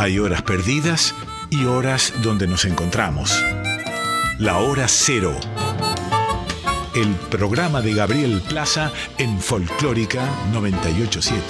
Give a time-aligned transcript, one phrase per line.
[0.00, 1.14] Hay horas perdidas
[1.50, 3.44] y horas donde nos encontramos.
[4.38, 5.38] La hora cero.
[6.94, 11.44] El programa de Gabriel Plaza en Folclórica 987.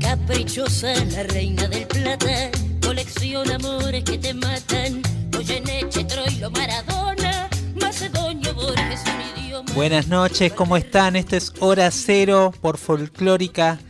[0.00, 1.68] Caprichosa, la reina
[9.82, 11.16] Buenas noches, ¿cómo están?
[11.16, 13.80] Esto es Hora Cero por Folclórica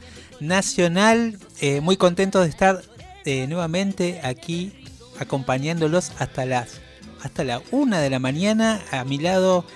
[0.40, 1.38] Nacional.
[1.60, 2.80] Eh, muy contentos de estar
[3.26, 4.72] eh, nuevamente aquí
[5.18, 6.80] acompañándolos hasta las
[7.22, 8.80] hasta la una de la mañana.
[8.90, 9.66] A mi lado,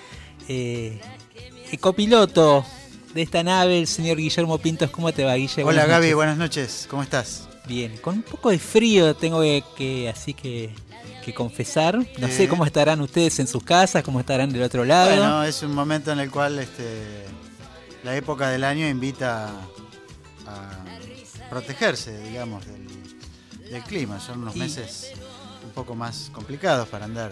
[0.47, 0.99] eh,
[1.71, 2.65] el copiloto
[3.13, 4.89] de esta nave, el señor Guillermo Pintos.
[4.89, 5.69] ¿Cómo te va, Guillermo?
[5.69, 7.47] Hola Gaby, buenas noches, ¿cómo estás?
[7.67, 10.71] Bien, con un poco de frío tengo que, que- así que,
[11.23, 11.97] que confesar.
[12.19, 15.09] No sé cómo estarán ustedes en sus casas, cómo estarán del otro lado.
[15.09, 17.25] Bueno, es un momento en el cual este,
[18.03, 19.49] la época del año invita
[20.45, 20.69] a
[21.49, 22.87] protegerse, digamos, del,
[23.69, 24.19] del clima.
[24.19, 25.11] Son unos Y- meses
[25.63, 27.31] un poco más complicados para andar,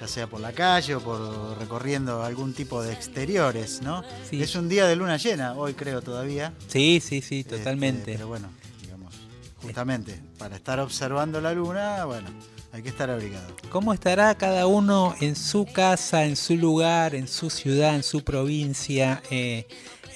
[0.00, 4.02] ya sea por la calle o por recorriendo algún tipo de exteriores, ¿no?
[4.28, 4.42] Sí.
[4.42, 6.52] Es un día de luna llena, hoy creo todavía.
[6.68, 8.12] Sí, sí, sí, Este, totalmente.
[8.12, 8.48] pero bueno,
[8.82, 9.14] digamos,
[9.62, 12.28] justamente para estar observando la luna, bueno,
[12.72, 13.54] hay que estar abrigado.
[13.70, 18.22] ¿Cómo estará cada uno en su casa, en su lugar, en su ciudad, en su
[18.22, 19.66] provincia, eh,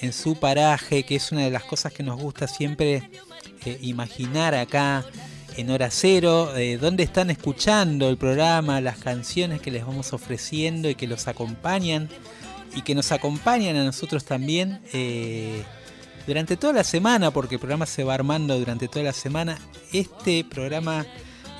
[0.01, 3.09] en su paraje, que es una de las cosas que nos gusta siempre
[3.65, 5.05] eh, imaginar acá
[5.55, 10.89] en Hora Cero, eh, dónde están escuchando el programa, las canciones que les vamos ofreciendo
[10.89, 12.09] y que los acompañan
[12.75, 15.63] y que nos acompañan a nosotros también eh,
[16.25, 19.57] durante toda la semana, porque el programa se va armando durante toda la semana.
[19.91, 21.05] Este programa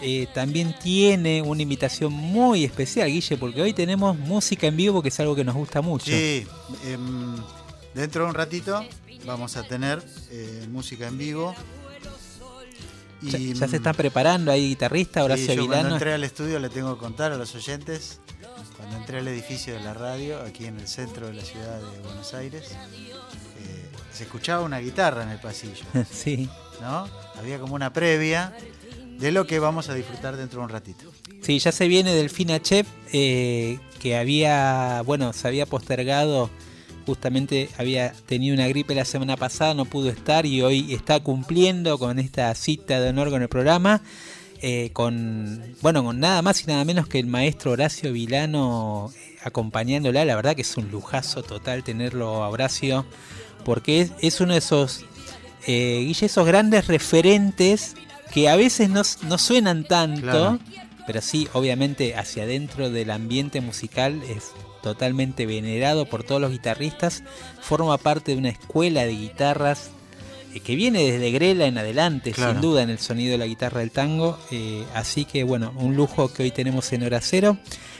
[0.05, 5.07] eh, también tiene una invitación muy especial, Guille, porque hoy tenemos música en vivo, que
[5.07, 6.07] es algo que nos gusta mucho.
[6.07, 6.45] Sí,
[6.85, 7.37] em,
[7.93, 8.85] dentro de un ratito
[9.25, 11.55] vamos a tener eh, música en vivo.
[13.21, 16.59] Ya, Y, ya se están preparando, hay guitarrista, sí, Horacio yo cuando entré al estudio
[16.59, 18.19] le tengo que contar a los oyentes,
[18.75, 21.99] cuando entré al edificio de la radio, aquí en el centro de la ciudad de
[21.99, 26.49] Buenos Aires, eh, se escuchaba una guitarra en el pasillo, sí,
[26.81, 27.07] ¿no?
[27.37, 28.53] Había como una previa
[29.23, 31.05] de lo que vamos a disfrutar dentro de un ratito.
[31.41, 36.49] sí, ya se viene Delfina Chep, eh, que había, bueno, se había postergado,
[37.05, 41.97] justamente había tenido una gripe la semana pasada, no pudo estar y hoy está cumpliendo
[41.97, 44.01] con esta cita de honor con el programa.
[44.61, 49.35] eh, con bueno con nada más y nada menos que el maestro Horacio Vilano eh,
[49.43, 53.05] acompañándola la verdad que es un lujazo total tenerlo a Horacio
[53.65, 55.03] porque es, es uno de esos
[55.67, 57.95] eh, esos grandes referentes
[58.33, 60.59] que a veces no, no suenan tanto Claro.
[61.05, 64.51] pero sí obviamente hacia adentro del ambiente musical es
[64.81, 67.23] totalmente venerado por todos los guitarristas
[67.61, 69.91] forma parte de una escuela de guitarras
[70.53, 72.51] eh, que viene desde Grela en adelante, Claro.
[72.53, 74.37] sin duda, en el sonido de la guitarra del tango.
[74.51, 77.57] eh, así que, bueno, un lujo que hoy tenemos en Hora Cero.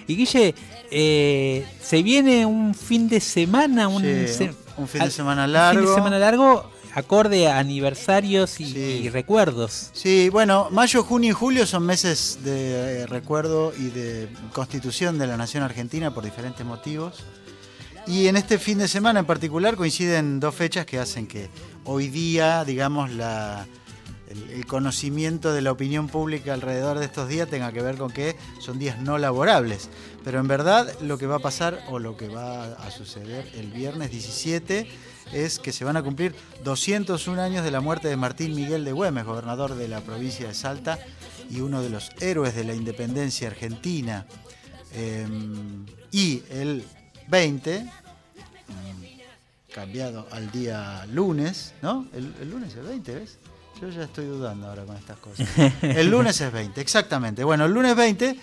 [0.08, 0.54] Y Guille,
[0.92, 5.54] eh, se viene un fin de semana, un, Sí, se- un fin de semana un
[5.54, 5.80] largo.
[5.82, 8.80] fin de semana largo, acorde a aniversarios y, Sí.
[9.04, 9.90] y recuerdos.
[9.94, 15.28] Sí, bueno, mayo, junio y julio son meses de eh, recuerdo y de constitución de
[15.28, 17.24] la nación argentina por diferentes motivos.
[18.06, 21.50] Y en este fin de semana en particular coinciden dos fechas que hacen que
[21.86, 23.66] hoy día, digamos, la,
[24.30, 28.12] el, el conocimiento de la opinión pública alrededor de estos días tenga que ver con
[28.12, 29.90] que son días no laborables.
[30.24, 33.72] Pero en verdad lo que va a pasar o lo que va a suceder el
[33.72, 34.86] viernes 17
[35.34, 38.92] es que se van a cumplir 201 años de la muerte de Martín Miguel de
[38.92, 41.00] Güemes, gobernador de la provincia de Salta
[41.50, 44.26] y uno de los héroes de la independencia argentina.
[44.94, 45.28] Eh,
[46.12, 46.86] y el
[47.28, 52.08] 20, mm, cambiado al día lunes, ¿no?
[52.14, 53.38] El, el lunes es el 20, ¿ves?
[53.82, 55.48] Yo ya estoy dudando ahora con estas cosas.
[55.82, 57.44] El lunes es 20, exactamente.
[57.44, 58.38] Bueno, el lunes 20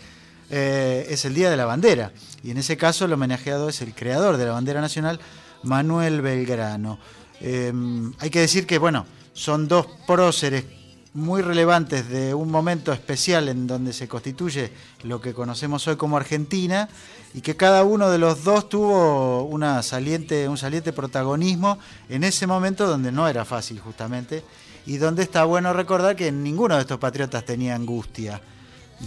[0.51, 2.13] eh, es el Día de la Bandera.
[2.43, 5.21] Y en ese caso el homenajeado es el creador de la bandera nacional,
[5.63, 6.99] Manuel Belgrano.
[7.41, 7.73] Eh,
[8.19, 10.65] hay que decir que, bueno, son dos próceres
[11.13, 14.71] muy relevantes de un momento especial en donde se constituye
[15.03, 16.89] lo que conocemos hoy como Argentina
[17.35, 21.79] y que cada uno de los dos tuvo una saliente, un saliente protagonismo
[22.09, 24.45] en ese momento donde no era fácil justamente
[24.87, 28.41] y donde está bueno recordar que ninguno de estos patriotas tenía angustia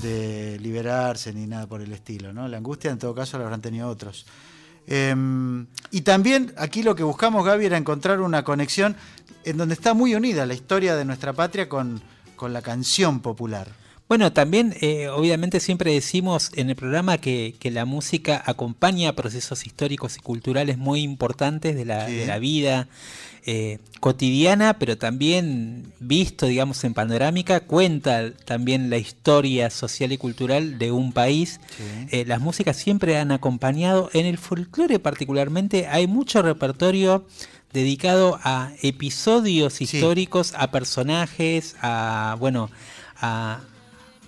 [0.02, 2.48] de liberarse ni nada por el estilo, ¿no?
[2.48, 4.26] La angustia en todo caso la habrán tenido otros.
[4.88, 5.16] Eh,
[5.92, 8.96] y también aquí lo que buscamos, Gaby, era encontrar una conexión
[9.46, 12.02] en donde está muy unida la historia de nuestra patria con,
[12.36, 13.68] con la canción popular.
[14.10, 20.18] Bueno, también eh, obviamente siempre decimos en el programa que, la música acompaña procesos históricos
[20.18, 22.88] y culturales muy importantes de la, de la vida
[23.46, 30.78] eh, cotidiana, pero también visto, digamos, en panorámica, cuenta también la historia social y cultural
[30.78, 31.60] de un país.
[32.12, 37.26] Eh, las músicas siempre han acompañado, en el folclore particularmente, hay mucho repertorio
[37.74, 42.70] dedicado a episodios históricos, a personajes, a, bueno,
[43.20, 43.60] a,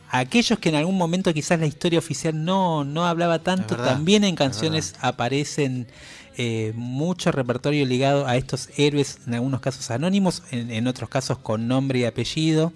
[0.10, 4.36] aquellos que en algún momento quizás la historia oficial no, no hablaba tanto, también en
[4.36, 5.88] canciones aparecen
[6.38, 11.68] eh, mucho repertorio ligado a estos héroes, en algunos casos anónimos, en, otros casos con
[11.68, 12.74] nombre y apellido.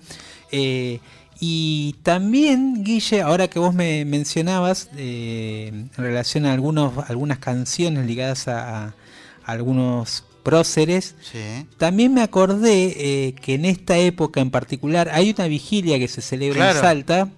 [0.51, 0.99] Eh,
[1.41, 8.05] y también, Guille, ahora que vos me mencionabas eh, en relación a algunos, algunas canciones
[8.05, 8.95] ligadas a,
[9.45, 11.15] algunos próceres,
[11.77, 16.71] también me acordé que en esta época en particular hay una vigilia que se celebra
[16.71, 17.29] en Salta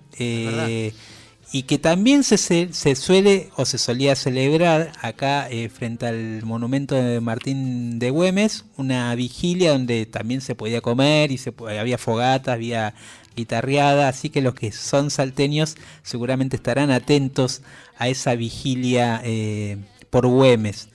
[1.53, 6.95] y que también se, se, suele o se solía celebrar acá eh, frente al monumento
[6.95, 12.53] de Martín de Güemes, una vigilia donde también se podía comer y se, había fogatas,
[12.53, 12.94] había
[13.36, 17.63] guitarreada, así que los que son salteños seguramente estarán atentos
[17.97, 19.77] a esa vigilia eh,
[20.09, 20.88] por Güemes.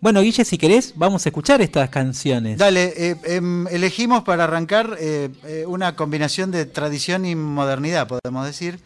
[0.00, 2.58] Bueno, Guille, si querés, vamos a escuchar estas canciones.
[2.58, 4.98] Dale, eh, em, elegimos para arrancar
[5.66, 8.80] una combinación de tradición y modernidad, podemos decir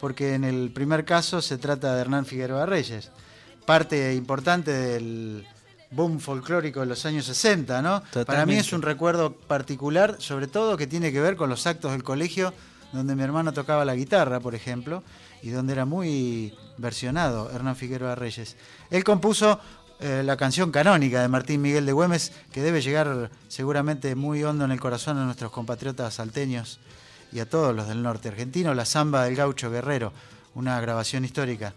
[0.00, 3.10] porque en el primer caso se trata de Hernán Figueroa Reyes,
[3.66, 5.46] parte importante del
[5.90, 8.02] boom folclórico de los años 60, ¿no?
[8.24, 11.92] Para mí es un recuerdo particular, sobre todo que tiene que ver con los actos
[11.92, 12.54] del colegio,
[12.92, 15.02] donde mi hermano tocaba la guitarra, por ejemplo,
[15.42, 18.56] y donde era muy versionado Hernán Figueroa Reyes.
[18.90, 19.60] Él compuso
[20.00, 24.64] eh, la canción canónica de Martín Miguel de Güemes, que debe llegar seguramente muy hondo
[24.64, 26.80] en el corazón de nuestros compatriotas salteños
[27.32, 30.12] y a todos los del norte argentino, la samba del gaucho guerrero,
[30.54, 31.74] una grabación histórica.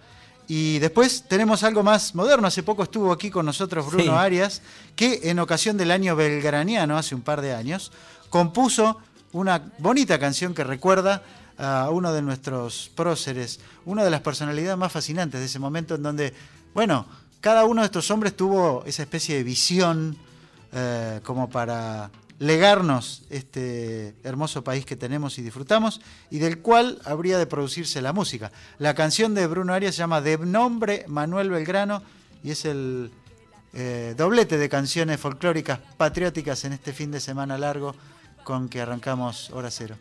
[0.47, 2.47] Y después tenemos algo más moderno.
[2.47, 4.61] Hace poco estuvo aquí con nosotros Bruno Arias,
[4.95, 7.91] que en ocasión del año belgraniano, hace un par de años,
[8.29, 8.97] compuso
[9.31, 11.23] una bonita canción que recuerda
[11.57, 16.03] a uno de nuestros próceres, una de las personalidades más fascinantes de ese momento en
[16.03, 16.33] donde,
[16.73, 17.05] bueno,
[17.39, 20.17] cada uno de estos hombres tuvo esa especie de visión
[20.71, 22.09] eh, como para
[22.43, 28.11] legarnos este hermoso país que tenemos y disfrutamos y del cual habría de producirse la
[28.11, 28.51] música.
[28.79, 32.03] La canción de Bruno Arias se llama De nombre Manuel Belgrano
[32.43, 33.11] y es el
[33.73, 37.95] eh, doblete de canciones folclóricas patrióticas en este fin de semana largo
[38.43, 39.95] con que arrancamos Hora Cero.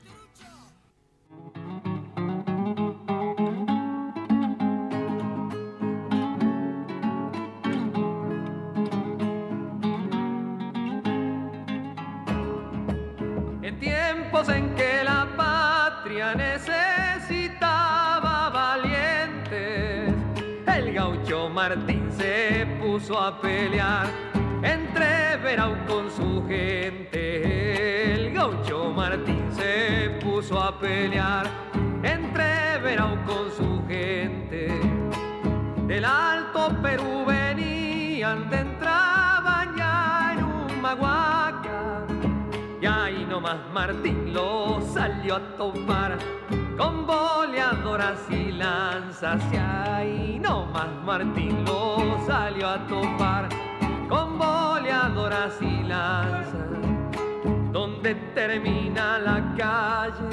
[23.03, 24.07] Puso a pelear
[24.63, 28.15] entre Verau con su gente.
[28.15, 31.51] El gaucho Martín se puso a pelear
[32.05, 34.69] entre Verau con su gente.
[35.89, 42.07] Del Alto Perú venían de entrada ya en un maguaca
[42.81, 46.19] y ahí nomás Martín lo salió a topar
[46.83, 49.41] con boleadoras y lanzas.
[49.53, 53.49] Y ahí nomás Martín lo salió a topar
[54.09, 56.71] con boleadoras y lanzas.
[57.71, 60.29] Donde termina la calle,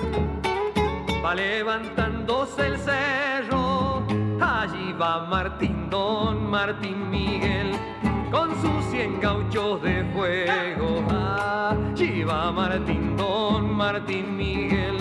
[1.24, 4.04] va levantándose el cerro.
[4.42, 7.78] Allí va Martín, don Martín Miguel
[8.32, 11.04] con sus cien gauchos de fuego.
[11.12, 14.98] Allí va Martín, don Martín Miguel,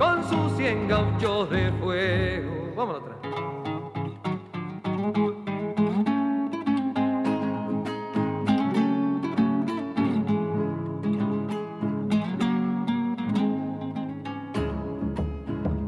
[0.00, 2.72] con sus cien gauchos de fuego.
[2.74, 3.18] Vamos atrás.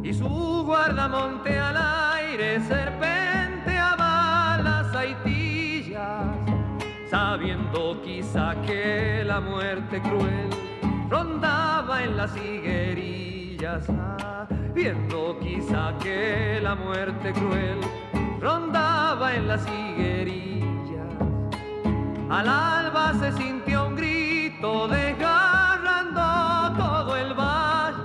[0.03, 1.77] Y su guardamonte al
[2.19, 6.37] aire serpente a balas haitillas
[7.09, 10.51] sabiendo quizá que la muerte cruel
[11.09, 12.37] rondaba en las
[14.75, 17.79] viendo quizá que la muerte cruel
[18.41, 21.07] rondaba en las higuerillas.
[22.29, 28.03] Al alba se sintió un grito desgarrando todo el valle.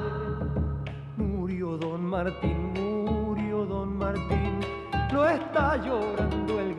[1.18, 4.60] Murió don Martín, murió don Martín,
[5.12, 6.76] lo está llorando el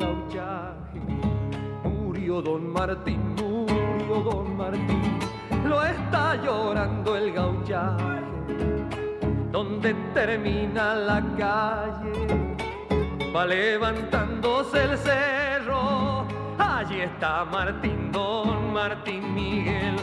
[1.82, 5.18] Murió don Martín, murió don Martín,
[5.64, 8.37] lo está llorando el gauchaje.
[9.50, 12.26] Donde termina la calle.
[13.34, 16.26] Va levantándose el cerro,
[16.58, 19.96] allí está Martín, don Martín Miguel,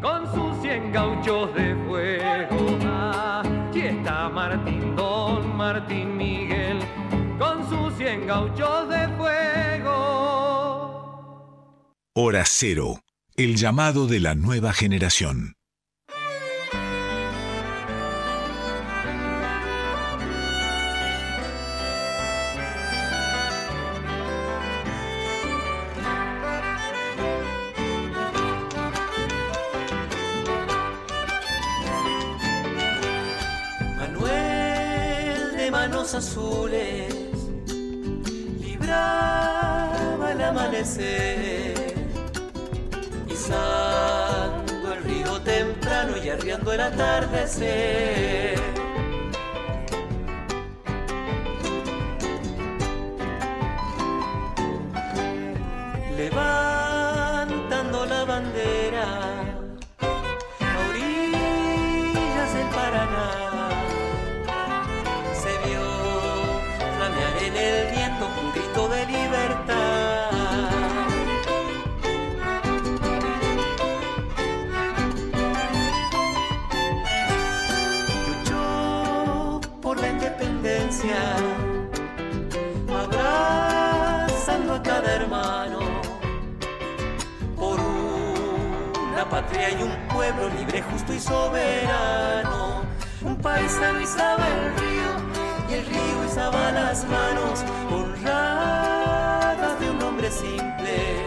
[0.00, 2.78] con sus cien gauchos de fuego.
[2.84, 6.78] Allí está Martín, don Martín Miguel,
[7.38, 9.92] con sus cien gauchos de fuego.
[12.14, 13.00] Hora Cero,
[13.36, 15.56] el llamado de la nueva generación.
[36.22, 37.12] Azules
[38.60, 41.94] libraba el amanecer,
[43.28, 48.60] izando el río temprano y arriando el atardecer.
[82.88, 85.80] Abrazando a cada hermano
[87.56, 92.82] por una patria y un pueblo libre, justo y soberano.
[93.22, 95.10] Un paisano izaba el río
[95.68, 101.26] y el río izaba las manos honradas de un hombre simple.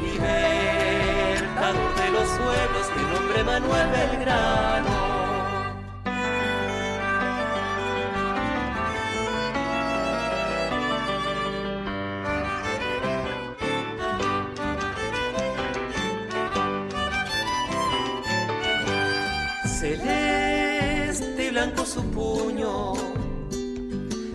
[0.00, 5.01] Libertador de los pueblos, de nombre Manuel Belgrano.
[21.92, 22.94] Su puño,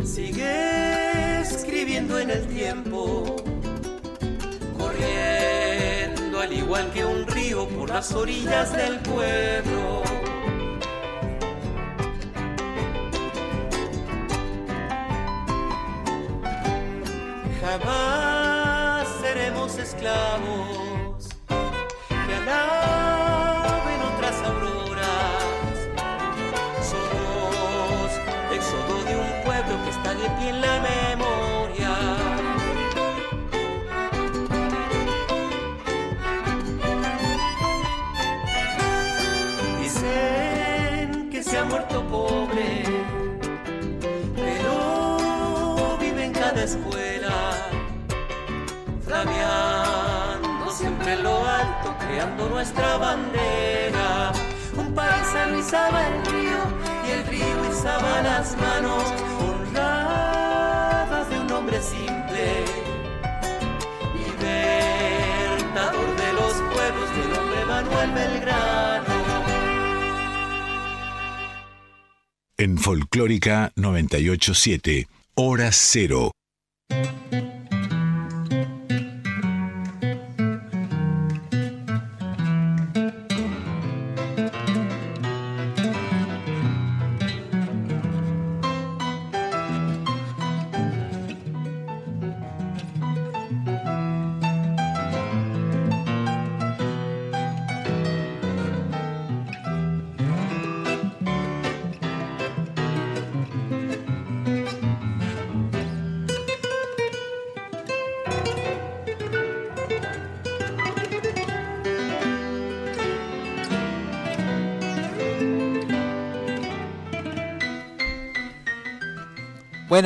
[0.04, 3.36] sigue escribiendo en el tiempo,
[4.78, 10.04] corriendo al igual que un río por las orillas del pueblo.
[17.60, 20.87] Jamás seremos esclavos
[52.50, 54.32] nuestra bandera.
[54.76, 56.60] Un paisano izaba el río
[57.08, 59.04] y el río izaba las manos
[59.40, 62.66] honradas de un hombre simple.
[64.16, 69.18] Libertador de los pueblos del hombre Manuel Belgrano.
[72.58, 76.32] En Folclórica 987, Hora Cero.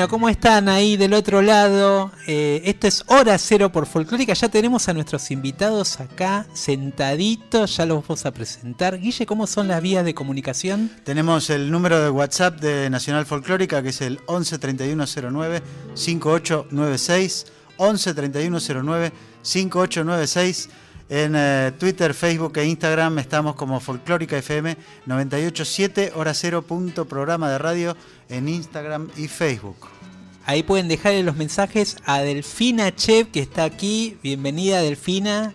[0.08, 2.12] ¿Cómo están ahí del otro lado?
[2.27, 4.34] Eh, esto es Hora Cero por Folclórica.
[4.34, 7.77] Ya tenemos a nuestros invitados acá sentaditos.
[7.77, 9.00] Ya los vamos a presentar.
[9.00, 10.89] Guille, ¿cómo son las vías de comunicación?
[11.03, 15.62] Tenemos el número de WhatsApp de Nacional Folclórica que es el 11 3109
[15.93, 17.46] 5896.
[17.77, 20.70] 11 3109 5896.
[21.11, 27.51] En eh, Twitter, Facebook e Instagram estamos como Folclórica FM 987 hora cero punto programa
[27.51, 27.97] de radio
[28.29, 29.75] en Instagram y Facebook.
[30.45, 34.17] Ahí pueden dejarle los mensajes a Delfina Chev, que está aquí.
[34.23, 35.53] Bienvenida, Delfina.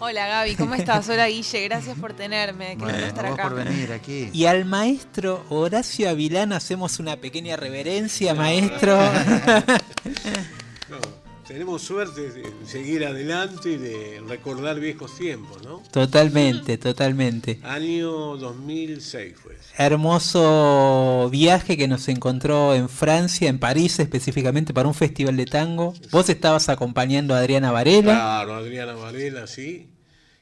[0.00, 1.08] Hola Gaby, ¿cómo estás?
[1.08, 2.70] Hola Guille, gracias por tenerme.
[2.70, 3.44] Qué Bueno, estar acá.
[3.44, 4.28] por venir aquí.
[4.32, 8.98] Y al maestro Horacio Avilán hacemos una pequeña reverencia, maestro.
[11.46, 15.82] Tenemos suerte de seguir adelante y de recordar viejos tiempos, ¿no?
[15.90, 17.60] totalmente, totalmente.
[17.62, 19.58] Año 2006 fue.
[19.76, 25.92] Hermoso viaje que nos encontró en Francia, en París específicamente, para un festival de tango.
[26.10, 28.12] Vos estabas acompañando a Adriana Varela.
[28.12, 29.88] Claro, Adriana Varela, sí.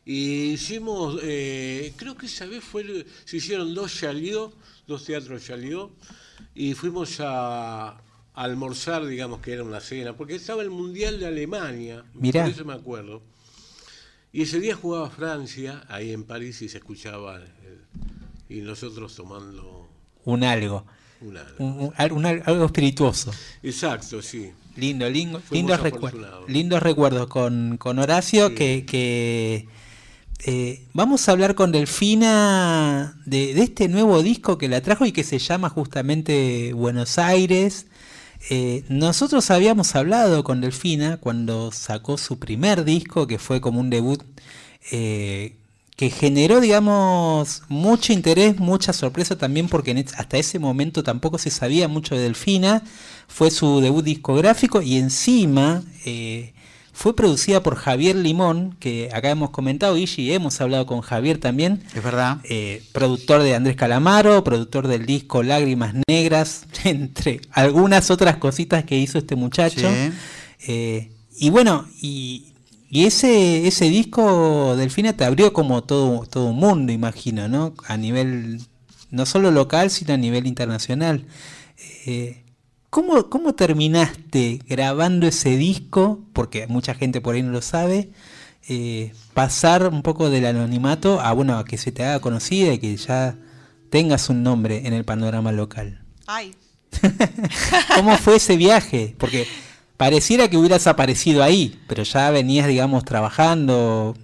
[0.04, 4.52] Y hicimos, eh, creo que esa vez fue, se hicieron dos Chalió,
[4.86, 5.90] dos teatros Chalió,
[6.54, 8.01] y fuimos a
[8.34, 12.44] almorzar, digamos que era una cena, porque estaba el Mundial de Alemania, Mirá.
[12.44, 13.22] por eso me acuerdo.
[14.32, 17.48] Y ese día jugaba Francia, ahí en París, y se escuchaba, el-
[18.48, 19.88] y nosotros tomando
[20.24, 20.84] Un algo.
[21.20, 23.30] Un- un- al- un al- algo espirituoso.
[23.62, 24.50] Exacto, sí.
[24.76, 28.54] Lindo, lindo lindos, recuerdos lindos recuerdos con, con Horacio Sí.
[28.54, 29.68] que, que,
[30.46, 35.12] eh, vamos a hablar con Delfina de, de este nuevo disco que la trajo y
[35.12, 37.86] que se llama justamente Buenos Aires.
[38.50, 43.90] Eh, nosotros habíamos hablado con Delfina cuando sacó su primer disco, que fue como un
[43.90, 44.22] debut
[44.90, 45.56] eh,
[45.96, 51.86] que generó, digamos, mucho interés, mucha sorpresa también, porque hasta ese momento tampoco se sabía
[51.86, 52.82] mucho de Delfina.
[53.28, 56.54] Fue su debut discográfico y encima eh,
[57.02, 61.82] fue producida por Javier Limón, que acá hemos comentado, y hemos hablado con Javier también.
[61.96, 62.38] Es verdad.
[62.44, 68.96] eh, productor de Andrés Calamaro, productor del disco Lágrimas Negras, entre algunas otras cositas que
[68.98, 69.90] hizo este muchacho.
[69.90, 70.12] Sí.
[70.68, 72.52] Eh, y bueno, y,
[72.88, 77.74] y ese, ese disco, Delfina, te abrió como todo, todo un mundo, imagino, ¿no?
[77.88, 78.60] A nivel,
[79.10, 81.24] no solo local, sino a nivel internacional.
[82.06, 82.44] Eh,
[82.92, 86.20] ¿cómo, ¿Cómo terminaste grabando ese disco?
[86.34, 88.10] Porque mucha gente por ahí no lo sabe.
[88.68, 92.78] eh, pasar un poco del anonimato a, bueno, a que se te haga conocida y
[92.78, 93.36] que ya
[93.90, 96.04] tengas un nombre en el panorama local.
[96.26, 96.54] Ay,
[97.94, 99.16] ¿Cómo fue ese viaje?
[99.18, 99.48] Porque
[99.96, 104.14] pareciera que hubieras aparecido ahí, pero ya venías, digamos, trabajando,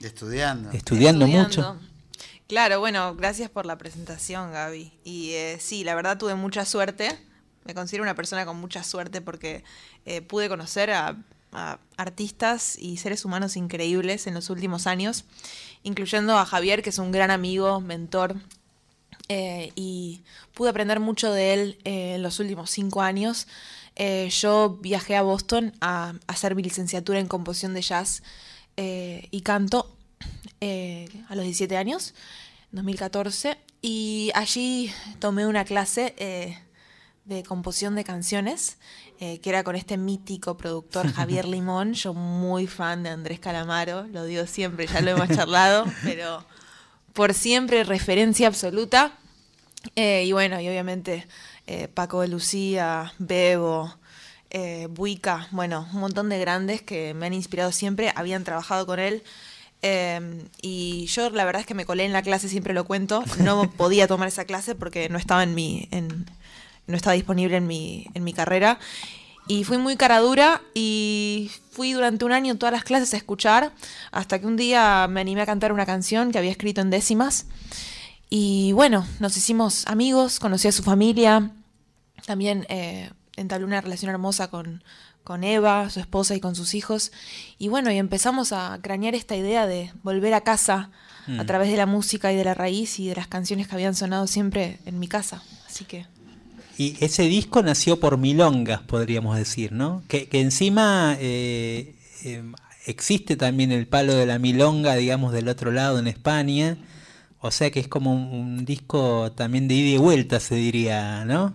[0.00, 0.70] Estudiando.
[0.72, 1.26] estudiando, estudiando.
[1.26, 1.76] mucho.
[2.48, 4.92] Claro, bueno, gracias por la presentación, Gaby.
[5.04, 7.18] Y eh, sí, la verdad tuve mucha suerte.
[7.68, 9.62] Me considero una persona con mucha suerte porque
[10.06, 11.16] eh, pude conocer a,
[11.96, 15.24] artistas y seres humanos increíbles en los últimos años,
[15.82, 18.36] incluyendo a Javier, que es un gran amigo, mentor,
[19.30, 23.46] eh, y pude aprender mucho de él eh, en los últimos cinco años.
[24.30, 28.22] Yo viajé a Boston a, a hacer mi licenciatura en composición de jazz
[28.76, 29.90] y canto
[30.60, 32.14] a los 17 años,
[32.72, 36.14] 2014, y allí tomé una clase
[37.28, 38.78] de composición de canciones,
[39.20, 44.06] eh, que era con este mítico productor Javier Limón, yo muy fan de Andrés Calamaro,
[44.08, 46.44] lo digo siempre, ya lo hemos charlado, pero
[47.12, 49.12] por siempre referencia absoluta.
[49.94, 51.26] Eh, y bueno, y obviamente
[51.66, 53.94] eh, Paco de Lucía, Bebo,
[54.90, 59.22] Buica, bueno, un montón de grandes que me han inspirado siempre, habían trabajado con él.
[59.82, 63.22] eh, y yo la verdad es que me colé en la clase, siempre lo cuento,
[63.44, 66.26] no podía tomar esa clase porque no estaba en mi, en-
[66.88, 68.80] no estaba disponible en mi, en mi carrera.
[69.46, 73.72] Y fui muy cara dura y fui durante un año todas las clases a escuchar,
[74.10, 77.46] hasta que un día me animé a cantar una canción que había escrito en décimas.
[78.28, 81.50] Y bueno, nos hicimos amigos, conocí a su familia,
[82.26, 84.84] también eh, entablé una relación hermosa con,
[85.24, 87.10] con Eva, su esposa, y con sus hijos.
[87.58, 90.90] Y bueno, y empezamos a cranear esta idea de volver a casa
[91.38, 93.94] a través de la música y de la raíz y de las canciones que habían
[93.94, 95.42] sonado siempre en mi casa.
[95.66, 96.06] Así que...
[96.78, 100.04] Y ese disco nació por milongas, podríamos decir, ¿no?
[100.06, 102.44] Que, que encima eh, eh,
[102.86, 106.78] existe también el palo de la milonga, digamos, del otro lado en España.
[107.40, 111.24] O sea que es como un, un disco también de ida y vuelta, se diría,
[111.24, 111.52] ¿no?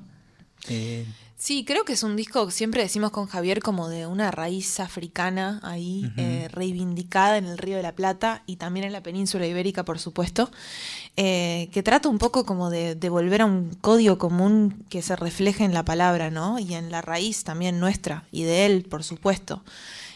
[0.68, 1.06] Eh,
[1.44, 5.60] Sí, creo que es un disco, siempre decimos con Javier, como de una raíz africana
[5.62, 9.84] ahí, eh, reivindicada en el Río de la Plata y también en la península ibérica,
[9.84, 10.50] por supuesto,
[11.16, 15.16] eh, que trata un poco como de, de volver a un código común que se
[15.16, 16.60] refleje en la palabra, ¿no?
[16.60, 19.64] Y en la raíz también nuestra y de él, por supuesto.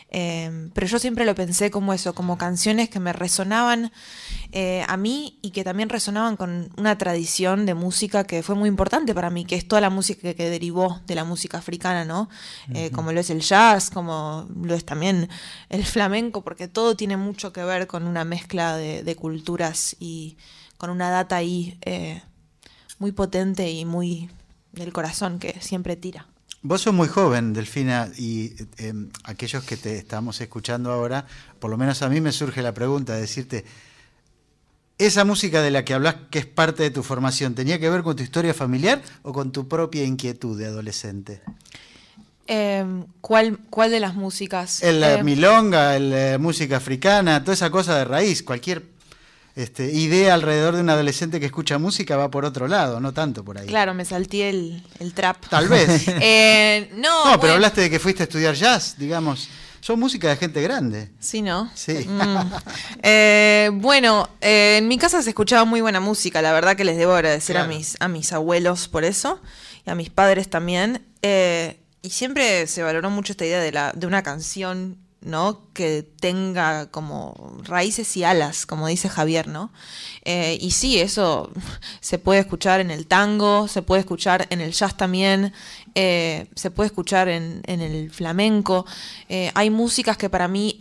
[0.09, 3.91] Eh, pero yo siempre lo pensé como eso, como canciones que me resonaban
[4.53, 8.69] eh, a mí y que también resonaban con una tradición de música que fue muy
[8.69, 12.05] importante para mí, que es toda la música que, que derivó de la música africana,
[12.05, 12.29] ¿no?
[12.73, 15.27] Eh, Como lo es el jazz, como lo es también
[15.67, 20.37] el flamenco, porque todo tiene mucho que ver con una mezcla de, de culturas y
[20.77, 22.21] con una data ahí eh,
[22.99, 24.29] muy potente y muy
[24.71, 26.27] del corazón que siempre tira.
[26.61, 31.25] Vos sos muy joven, Delfina, y eh, aquellos que te estamos escuchando ahora,
[31.59, 33.63] por lo menos a mí me surge la pregunta de decirte,
[34.97, 38.01] esa música de la que hablas, que es parte de tu formación, ¿tenía que ver
[38.01, 41.41] con tu historia familiar o con tu propia inquietud de adolescente?
[42.47, 44.81] Em, ¿cuál, ¿Cuál de las músicas?
[44.81, 48.83] El eh, Eh, milonga, eh, música africana, toda esa cosa de raíz, cualquier
[49.57, 53.43] este, idea alrededor de un adolescente que escucha música va por otro lado, no tanto
[53.43, 53.65] por ahí.
[53.65, 55.47] Claro, me salté el, el trap.
[55.49, 56.07] Tal vez.
[56.21, 59.49] Eh, no, No, pero hablaste de que fuiste a estudiar jazz, digamos.
[59.79, 61.11] Son música de gente grande.
[61.19, 61.71] Sí, ¿no?
[61.73, 62.05] Sí.
[62.07, 62.37] Mm.
[63.03, 66.97] Eh, bueno, eh, en mi casa se escuchaba muy buena música, la verdad que les
[66.97, 69.41] debo agradecer a, mis, a mis abuelos por eso,
[69.85, 71.05] y a mis padres también.
[71.21, 75.61] Eh, y siempre se valoró mucho esta idea de, la, de una canción, ¿no?
[75.73, 79.71] Que tenga como raíces y alas, como dice Javier, ¿no?
[80.23, 81.51] Eh, y sí, eso
[81.99, 85.53] se puede escuchar en el tango, se puede escuchar en el jazz también,
[85.95, 88.85] eh, se puede escuchar en, en el flamenco.
[89.29, 90.77] Eh, hay músicas que para mí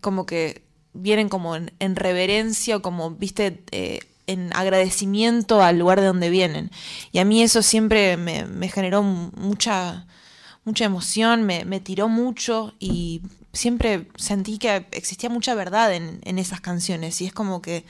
[0.00, 3.64] como que vienen como en, en reverencia o como, viste,
[4.26, 6.70] en agradecimiento al lugar de donde vienen.
[7.12, 10.06] Y a mí eso siempre me, me generó mucha,
[10.64, 13.22] mucha emoción, me, me tiró mucho y
[13.54, 17.20] siempre sentí que existía mucha verdad en, en esas canciones.
[17.20, 17.84] Y es como que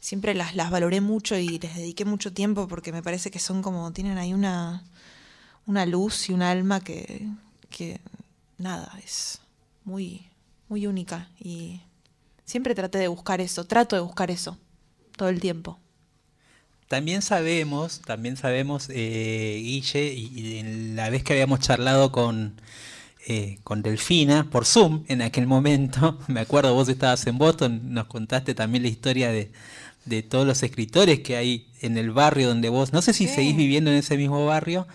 [0.00, 3.62] siempre las, las valoré mucho y les dediqué mucho tiempo porque me parece que son
[3.62, 4.84] como, tienen ahí una,
[5.66, 7.26] una luz y un alma que,
[7.70, 8.00] que
[8.58, 9.40] nada, es
[9.84, 10.26] muy,
[10.68, 11.28] muy única.
[11.38, 11.80] Y
[12.44, 14.58] siempre traté de buscar eso, trato de buscar eso
[15.16, 15.78] todo el tiempo.
[16.88, 22.60] También sabemos, también sabemos, eh, Guille, y, la vez que habíamos charlado con,
[23.26, 28.06] eh, con Delfina por Zoom en aquel momento, me acuerdo, vos estabas en Boston, nos
[28.06, 29.50] contaste también la historia de,
[30.04, 33.34] de todos los escritores que hay en el barrio donde vos, no sé si Sí.
[33.34, 34.86] seguís viviendo en ese mismo barrio,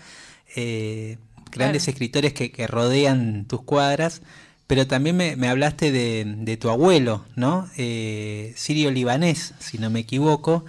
[0.56, 1.18] eh,
[1.52, 1.92] grandes Claro.
[1.92, 4.20] escritores que, que rodean tus cuadras,
[4.66, 7.68] pero también me, me hablaste de, de tu abuelo, ¿no?
[7.78, 10.66] Eh, sirio libanés, si no me equivoco.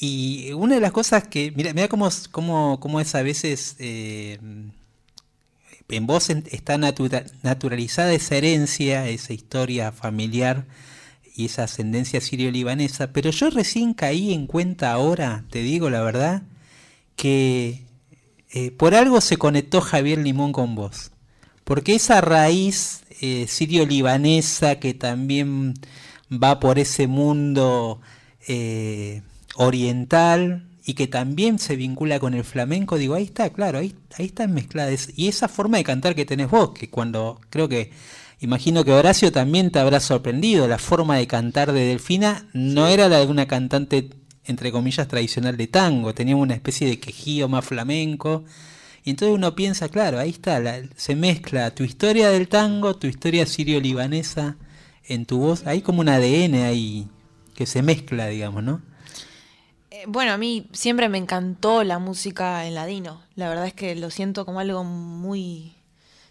[0.00, 3.76] Y una de las cosas que, mira, mira cómo, es- cómo, cómo es a veces
[3.78, 4.38] eh,
[5.88, 10.66] en vos está natura- naturalizada esa herencia, esa historia familiar
[11.34, 16.42] y esa ascendencia sirio-libanesa, pero yo recién caí en cuenta ahora, te digo la verdad,
[17.16, 17.82] que
[18.50, 21.12] eh, por algo se conectó Javier Limón con vos.
[21.64, 25.74] Porque esa raíz eh, sirio-libanesa que también
[26.32, 28.00] va por ese mundo
[28.46, 29.22] eh,
[29.54, 34.24] oriental y que también se vincula con el flamenco, digo, ahí está, claro, ahí, ahí
[34.24, 35.10] están mezcladas.
[35.16, 37.90] Y esa forma de cantar que tenés vos, que cuando creo que,
[38.40, 43.10] imagino que Horacio también te habrá sorprendido, la forma de cantar de Delfina no era
[43.10, 44.08] la de una cantante,
[44.46, 48.44] entre comillas, tradicional de tango, tenía una especie de quejío más flamenco.
[49.04, 53.08] Y entonces uno piensa, claro, ahí está, la- se mezcla tu historia del tango, tu
[53.08, 54.56] historia sirio-libanesa
[55.06, 57.08] en tu voz, hay como un ADN ahí
[57.54, 58.80] que se mezcla, digamos, ¿no?
[59.98, 63.20] Eh, Bueno, a mí siempre me encantó la música en ladino.
[63.34, 65.74] La verdad es que lo siento como algo muy...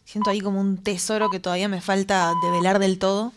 [0.05, 3.33] Siento ahí como un tesoro que todavía me falta develar del todo.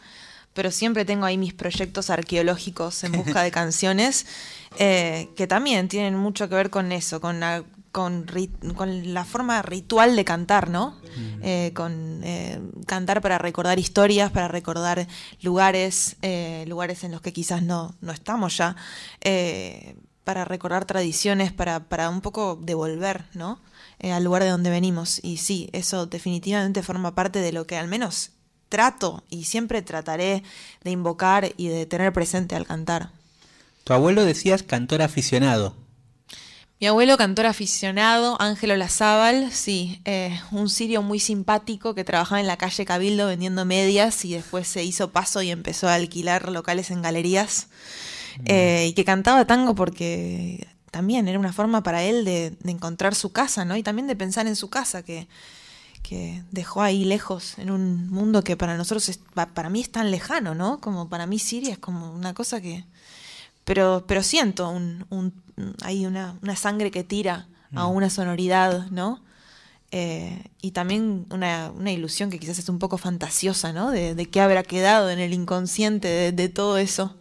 [0.54, 4.26] Pero siempre tengo ahí mis proyectos arqueológicos en busca de canciones
[4.78, 7.62] eh, que también tienen mucho que ver con eso, con la,
[7.92, 10.96] con, rit- con la forma ritual de cantar, ¿no?
[11.42, 15.06] Eh, con eh, cantar para recordar historias, para recordar
[15.40, 18.74] lugares, eh, lugares en los que quizás no, no estamos ya,
[20.24, 23.60] para recordar tradiciones, para, para un poco devolver, ¿no?
[23.98, 25.20] Eh, al lugar de donde venimos.
[25.22, 28.32] Y sí, eso definitivamente forma parte de lo que al menos
[28.68, 30.42] trato y siempre trataré
[30.82, 33.10] de invocar y de tener presente al cantar.
[33.84, 35.76] Tu abuelo decías cantor aficionado.
[36.80, 42.46] Mi abuelo, cantor aficionado, Ángelo Lazábal, sí, eh, un sirio muy simpático que trabajaba en
[42.46, 46.90] la calle Cabildo vendiendo medias y después se hizo paso y empezó a alquilar locales
[46.90, 47.66] en galerías.
[48.44, 53.14] Eh, y que cantaba tango porque también era una forma para él de, de encontrar
[53.14, 53.76] su casa, ¿no?
[53.76, 55.28] Y también de pensar en su casa, que,
[56.02, 59.90] que dejó ahí lejos, en un mundo que para nosotros, es- pa- para mí es
[59.92, 60.80] tan lejano, ¿no?
[60.80, 62.84] Como para mí Siria es como una cosa que...
[63.64, 65.32] Pero, pero siento un, un,
[65.82, 69.22] hay una, una sangre que tira a una sonoridad, ¿no?
[69.92, 73.90] Eh, y también una, una ilusión que quizás es un poco fantasiosa, ¿no?
[73.90, 77.16] De, de qué habrá quedado en el inconsciente de, de todo eso.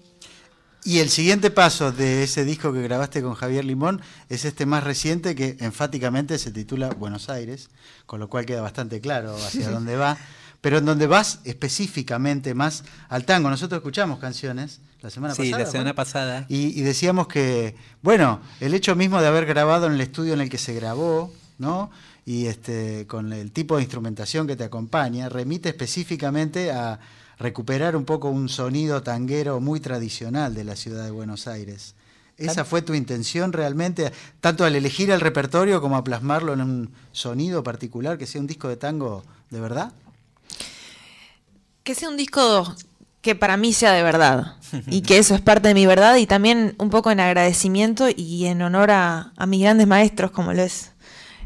[0.86, 4.84] Y el siguiente paso de ese disco que grabaste con Javier Limón es este más
[4.84, 7.70] reciente que enfáticamente se titula Buenos Aires,
[8.06, 10.18] con lo cual queda bastante claro hacia dónde va,
[10.62, 13.50] pero en donde vas específicamente más al tango.
[13.50, 15.64] Nosotros escuchamos canciones la semana Sí, pasada.
[15.66, 16.46] la semana pasada.
[16.50, 20.42] Y, y decíamos que, bueno, el hecho mismo de haber grabado en el estudio en
[20.42, 21.92] el que se grabó, ¿no?
[22.26, 27.00] y este, con el tipo de instrumentación que te acompaña, remite específicamente a
[27.40, 31.96] recuperar un poco un sonido tanguero muy tradicional de la ciudad de Buenos Aires.
[32.38, 36.92] ¿Esa fue tu intención realmente, tanto al elegir el repertorio como a plasmarlo en un
[37.12, 39.92] sonido particular, que sea un disco de tango de verdad?
[41.84, 42.76] Que sea un disco
[43.22, 44.56] que para mí sea de verdad
[44.88, 48.46] y que eso es parte de mi verdad y también un poco en agradecimiento y
[48.46, 50.92] en honor a, a mis grandes maestros como lo es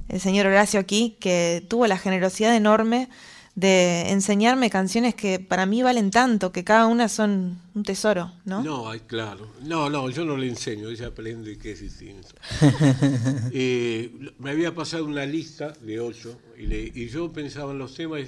[0.10, 3.10] el señor Horacio aquí, que tuvo la generosidad enorme
[3.56, 8.64] de enseñarme canciones que para mí valen tanto, que cada una son un tesoro, ¿no?
[8.64, 9.48] No, ay, claro.
[9.62, 12.30] No, no, yo no le enseño, ella aprende que es distinto.
[13.52, 17.94] Eh, me había pasado una lista de ocho y, le- y yo pensaba en los
[17.94, 18.22] temas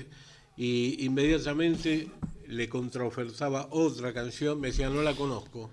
[0.58, 2.08] y inmediatamente
[2.48, 5.72] le contraofertaba otra canción, me decía, no la conozco.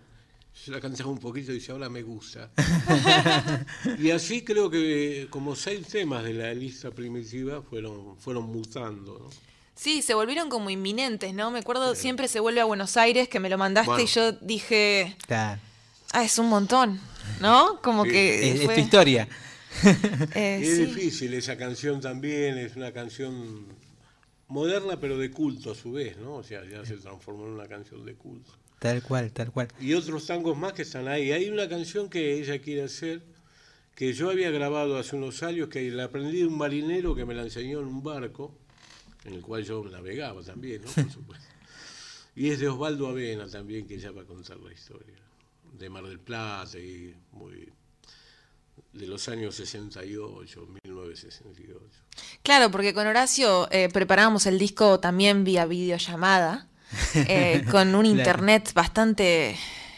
[0.64, 2.50] Yo la cantaba un poquito y dice, ahora me gusta.
[3.98, 9.18] y así creo que como seis temas de la lista primitiva fueron, fueron mutando.
[9.18, 9.30] ¿no?
[9.74, 11.50] Sí, se volvieron como inminentes, ¿no?
[11.50, 14.04] Me acuerdo, siempre se vuelve a Buenos Aires, que me lo mandaste Bueno.
[14.04, 15.60] y yo dije, Claro.
[16.12, 17.00] ah, es un montón,
[17.40, 17.80] ¿no?
[17.82, 18.10] Como Sí.
[18.10, 18.52] que...
[18.52, 19.26] Es, tu historia.
[20.34, 20.84] eh, es sí.
[20.84, 23.66] difícil esa canción también, es una canción
[24.46, 26.34] moderna pero de culto a su vez, ¿no?
[26.36, 28.52] O sea, ya se transformó en una canción de culto.
[28.82, 29.68] Tal cual, tal cual.
[29.80, 31.30] Y otros tangos más que están ahí.
[31.30, 33.22] Hay una canción que ella quiere hacer,
[33.94, 37.32] que yo había grabado hace unos años, que la aprendí de un marinero que me
[37.32, 38.52] la enseñó en un barco,
[39.24, 40.90] en el cual yo navegaba también, ¿no?
[40.90, 41.46] Por supuesto.
[42.34, 45.14] Y es de Osvaldo Avena también, que ella va a contar la historia,
[45.78, 47.72] de Mar del Plata y muy
[48.92, 51.86] de los años 68, 1968.
[52.42, 56.66] Claro, porque con Horacio eh, preparábamos el disco también vía videollamada,
[57.14, 59.57] eh, con un internet bastante,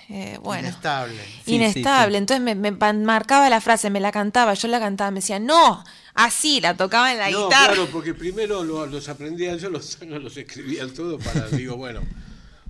[0.09, 1.21] eh, bueno, Inestable.
[1.45, 2.19] Sí, inestable.
[2.19, 2.35] sí, sí.
[2.35, 2.71] Entonces me,
[3.05, 7.13] marcaba la frase, me la cantaba, yo la cantaba, me decía, no, así, la tocaba
[7.13, 7.75] en la no, guitarra.
[7.75, 12.01] claro, porque primero lo- los aprendía yo, los los escribía todo para, digo, bueno,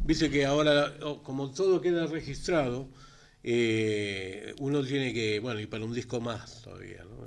[0.04, 2.88] viste que ahora, como todo queda registrado,
[3.42, 7.24] eh, uno tiene que, bueno, y para un disco más todavía, ¿no?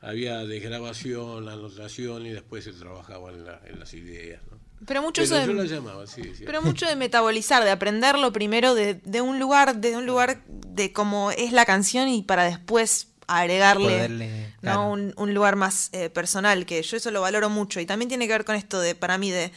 [0.00, 4.58] Había desgrabación, anotación y después se trabajaba en, la- en las ideas, ¿no?
[4.84, 6.44] Pero mucho Pero eso yo de- la llamaba, sí, sí.
[6.44, 10.92] Pero mucho de metabolizar, de aprenderlo primero de, de un lugar, de un lugar de
[10.92, 14.60] cómo es la canción y para después agregarle Poderle, ¿no?
[14.60, 14.88] claro.
[14.90, 17.80] un, un lugar más eh, personal, que yo eso lo valoro mucho.
[17.80, 19.50] Y también tiene que ver con esto de, para mí, de,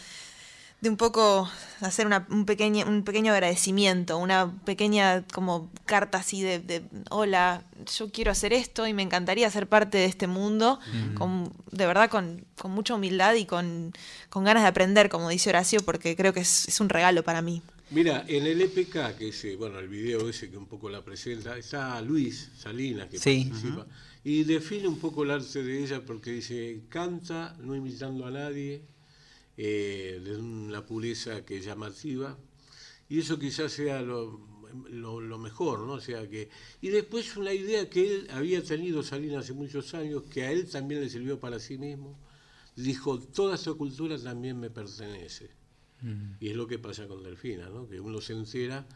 [0.82, 1.50] de un poco
[1.82, 7.64] hacer una, un, pequeño, un pequeño agradecimiento, una pequeña como carta así de, de, hola,
[7.98, 10.80] yo quiero hacer esto y me encantaría ser parte de este mundo,
[11.16, 13.92] con, de verdad con, con mucha humildad y con,
[14.30, 17.42] con ganas de aprender, como dice Horacio, porque creo que es, es un regalo para
[17.42, 17.62] mí.
[17.92, 21.04] Mira, en el EPK, que es, eh, bueno, el video ese que un poco la
[21.04, 23.46] presenta, está Luis Salinas, que Sí.
[23.50, 23.88] participa,
[24.24, 28.84] y define un poco el arte de ella porque dice, canta no imitando a nadie,
[29.62, 32.38] eh, de una pureza que es llamativa,
[33.10, 34.40] y eso quizás sea lo,
[34.90, 35.94] lo, lo mejor, ¿no?
[35.94, 40.24] O sea que, y después una idea que él había tenido Salinas hace muchos años,
[40.32, 42.18] que a él también le sirvió para sí mismo,
[42.78, 45.50] dijo, toda esta cultura también me pertenece.
[46.40, 47.90] Y es lo que pasa con Delfina, ¿no?
[47.90, 48.88] que uno se entera,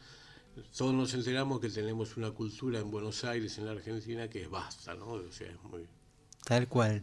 [0.78, 4.50] todos nos enteramos que tenemos una cultura en Buenos Aires, en la Argentina, que es
[4.50, 5.08] vasta, ¿no?
[5.08, 5.86] O sea, es muy...
[6.46, 7.02] Tal cual.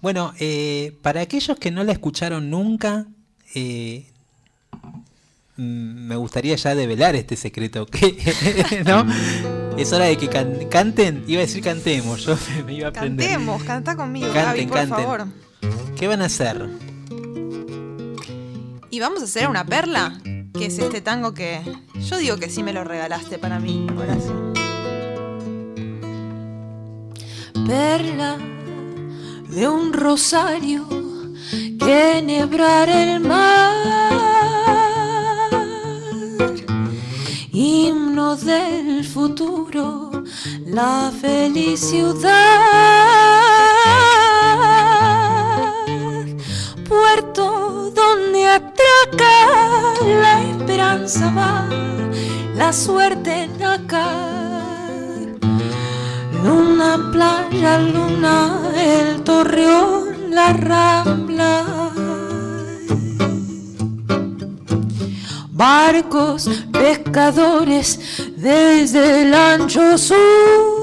[0.00, 3.06] Bueno, eh, para aquellos que no la escucharon nunca,
[3.54, 4.06] eh,
[5.56, 7.86] mm, me gustaría ya develar este secreto.
[8.86, 9.06] ¿No?
[9.78, 11.24] Es hora de que can- canten.
[11.26, 13.26] Iba a decir cantemos, yo me iba a aprender.
[13.30, 14.96] Cantemos, canta conmigo, Canten, Gaby, por canten.
[14.98, 15.26] favor.
[15.96, 16.68] ¿Qué van a hacer?
[18.90, 20.20] Y vamos a hacer una perla,
[20.52, 21.60] que es este tango que
[22.08, 24.52] yo digo que sí me lo regalaste para mí, Horacio.
[27.66, 28.38] Perla
[29.52, 30.86] de un rosario
[31.78, 33.74] que enhebrar el mar,
[37.52, 40.10] himno del futuro,
[40.64, 42.32] la felicidad.
[46.88, 49.36] Puerto donde atraca
[50.22, 51.68] la esperanza va,
[52.54, 53.50] la suerte
[56.42, 56.44] nacar.
[56.44, 61.64] Luna, playa, luna, el torreón, la rambla.
[65.50, 67.98] Barcos, pescadores
[68.36, 70.82] desde el ancho sur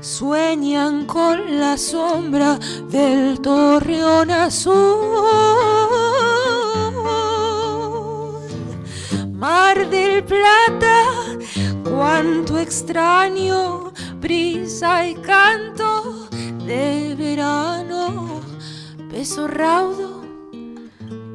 [0.00, 2.58] sueñan con la sombra
[2.88, 6.35] del torreón azul.
[9.36, 11.04] Mar del Plata,
[11.84, 16.26] cuánto extraño brisa y canto
[16.64, 18.40] de verano,
[19.12, 20.22] beso raudo,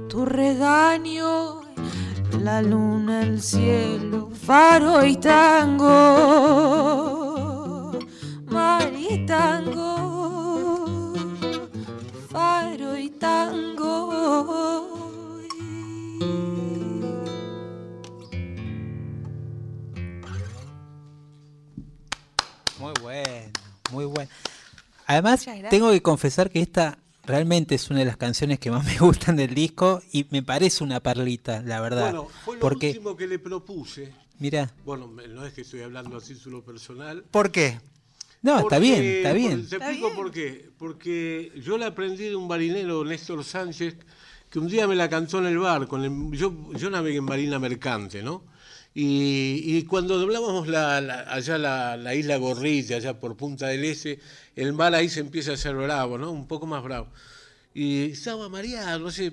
[0.09, 1.61] tu regaño,
[2.39, 5.87] la luna, el cielo, faro y tango,
[8.47, 11.13] mar y tango,
[12.31, 15.00] faro y tango.
[22.81, 23.51] Muy bueno,
[23.91, 24.29] muy bueno.
[25.07, 28.97] Además, tengo que confesar que esta realmente es una de las canciones que más me
[28.97, 32.11] gustan del disco y me parece una perlita, la verdad.
[32.11, 34.11] Bueno, fue lo Porque, último que le propuse.
[34.39, 37.23] mira, Bueno, no es que estoy hablando a título personal.
[37.29, 37.79] ¿Por qué?
[38.41, 39.59] no, está bien, está bien.
[39.61, 40.69] por- te explico por qué.
[40.79, 43.95] Porque yo la aprendí de un marinero, Néstor Sánchez,
[44.49, 45.87] que un día me la cantó en el bar.
[45.87, 48.43] Con el- yo, yo navegué en marina mercante, ¿no?
[48.93, 53.85] Y, y cuando doblábamos la, la- allá la, la isla Gorriti, allá por Punta del
[53.85, 54.19] Este,
[54.55, 56.31] el mar ahí se empieza a hacer bravo, ¿no?
[56.31, 57.07] Un poco más bravo.
[57.73, 59.31] Y estaba mareado, no sé.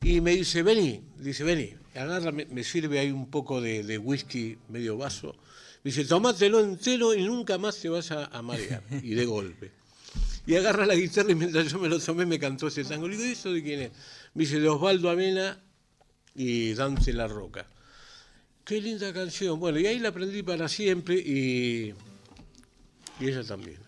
[0.00, 3.98] Y me dice, vení, dice, vení, agarra, me, me sirve ahí un poco de, de
[3.98, 5.34] whisky, medio vaso.
[5.82, 8.82] Me dice, tomátelo entero y nunca más te vas a, a marear.
[9.02, 9.72] Y de golpe.
[10.46, 13.08] Y agarra la guitarra y mientras yo me lo tomé me cantó ese tango.
[13.08, 13.90] Le digo, ¿y ¿eso de quién es?
[14.34, 15.60] Me dice, de Osvaldo Avena
[16.36, 17.66] y Dante La Roca.
[18.68, 19.58] Qué linda canción.
[19.58, 21.94] Bueno, y ahí la aprendí para siempre y,
[23.18, 23.78] y ella también.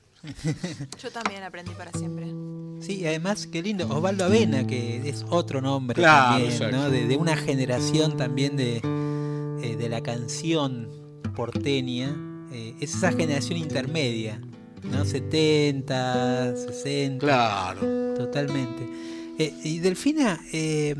[1.03, 2.27] Yo también aprendí para siempre.
[2.81, 3.87] Sí, además, qué lindo.
[3.87, 6.71] Osvaldo Avena, que es otro nombre Claro, también.
[6.71, 6.89] ¿no?
[6.89, 8.79] De, de una generación también de,
[9.63, 10.89] eh, de la canción
[11.37, 12.17] porteña.
[12.51, 14.41] Eh, es esa generación intermedia,
[14.83, 15.05] ¿no?
[15.05, 17.19] 70, 60.
[17.19, 18.15] Claro.
[18.15, 18.89] Totalmente.
[19.39, 20.95] Eh, y Delfina, eh,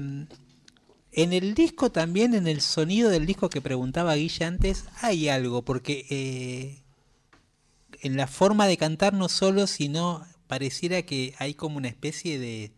[1.13, 5.63] en el disco también, en el sonido del disco que preguntaba Guilla antes, hay algo,
[5.63, 6.83] porque eh,
[8.03, 12.73] en la forma de cantar no solo, sino pareciera que hay como una especie de,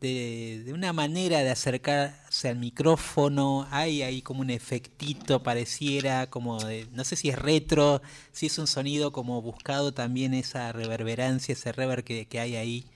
[0.00, 6.86] de, una manera de acercarse al micrófono, hay ahí como un efectito, pareciera como de,
[6.92, 11.72] no sé si es retro, si es un sonido como buscado también esa reverberancia, ese
[11.72, 12.86] reverb que hay ahí.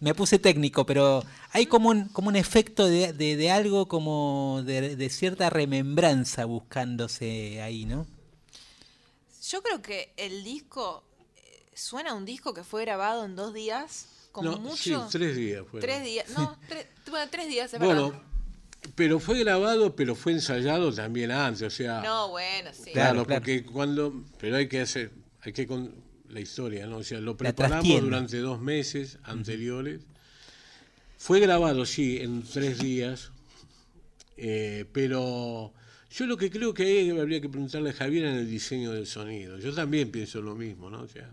[0.00, 4.62] Me puse técnico, pero hay como un, como un efecto de, de- de algo como
[4.64, 8.06] de, de cierta remembranza buscándose ahí, ¿no?
[9.48, 11.02] Yo creo que el disco
[11.36, 14.76] eh, suena a un disco que fue grabado en dos días, como No, mucho.
[14.76, 15.80] Sí, tres días fueron.
[15.80, 18.22] Tres días, no, tres, bueno, tres días, es Bueno, verdad.
[18.94, 22.92] pero fue grabado, pero fue ensayado también antes, o sea, No, bueno, sí.
[22.92, 23.40] claro, Claro, claro.
[23.40, 25.10] porque cuando, pero hay que hacer,
[25.42, 25.92] hay que con
[26.32, 26.98] la historia, ¿no?
[26.98, 30.00] O sea, lo preparamos durante dos meses anteriores.
[31.18, 33.30] Fue grabado, sí, en tres días,
[34.36, 35.72] eh, pero
[36.10, 39.06] yo lo que creo que ahí habría que preguntarle a Javier en el diseño del
[39.06, 39.58] sonido.
[39.58, 41.02] Yo también pienso lo mismo, ¿no?
[41.02, 41.30] O sea,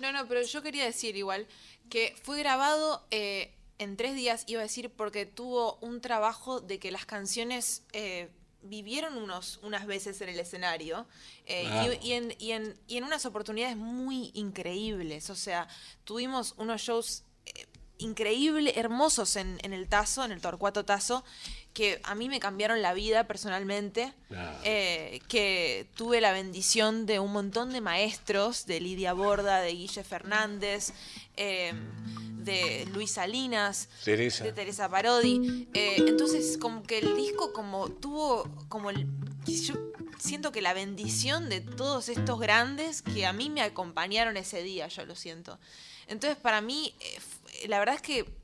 [0.00, 1.46] No, no, pero yo quería decir igual
[1.90, 6.78] que fue grabado eh, en tres días, iba a decir, porque tuvo un trabajo de
[6.78, 8.28] que las canciones eh,
[8.62, 11.06] vivieron unos, unas veces en el escenario
[11.46, 11.64] eh,
[12.02, 15.30] y- en, y, en, y en unas oportunidades muy increíbles.
[15.30, 15.66] O sea,
[16.04, 17.66] tuvimos unos shows eh,
[17.98, 21.24] increíbles, hermosos en, en el Tazo, en el Torcuato Tazo,
[21.72, 24.12] que a mí me cambiaron la vida personalmente.
[24.64, 30.04] Eh, que tuve la bendición de un montón de maestros, de Lidia Borda, de Guille
[30.04, 30.92] Fernández,
[31.36, 31.72] eh,
[32.44, 34.44] de Luis Salinas, Teresa.
[34.44, 35.68] de Teresa Parodi.
[35.74, 39.06] Eh, entonces, como que el disco como tuvo como el...
[39.46, 39.74] Yo
[40.18, 44.88] siento que la bendición de todos estos grandes que a mí me acompañaron ese día,
[44.88, 45.58] yo lo siento.
[46.06, 48.39] Entonces, para mí, eh, la verdad es que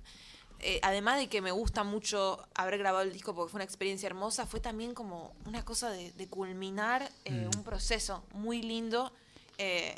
[0.69, 4.09] eh, además de que me gusta mucho haber grabado el disco porque fue una experiencia
[4.09, 9.13] hermosa, fue también como una cosa de, de culminar eh, un proceso muy lindo
[9.59, 9.95] eh,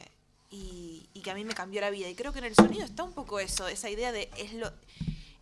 [0.50, 2.10] y, y que a mí me cambió la vida.
[2.10, 4.70] Y creo que en el sonido está un poco eso, esa idea de es lo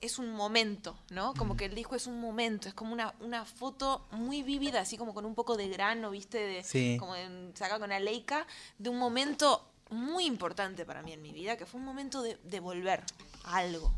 [0.00, 1.34] es un momento, ¿no?
[1.34, 4.96] Como que el disco es un momento, es como una, una foto muy vívida, así
[4.96, 6.38] como con un poco de grano, ¿viste?
[6.38, 6.98] De, Sí.
[7.00, 8.46] Como en, sacada con una Leica,
[8.78, 12.36] de un momento muy importante para mí en mi vida, que fue un momento de,
[12.44, 13.02] de volver
[13.42, 13.92] a algo.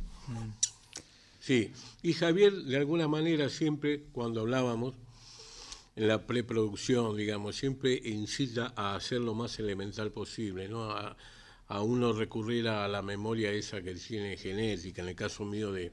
[1.40, 1.72] Sí,
[2.02, 4.94] y Javier de alguna manera siempre, cuando hablábamos
[5.96, 10.90] en la preproducción, digamos, siempre incita a hacer lo más elemental posible, ¿no?
[10.90, 11.16] A,
[11.68, 15.92] a uno recurrir a la memoria esa que tiene genética, en el caso mío de,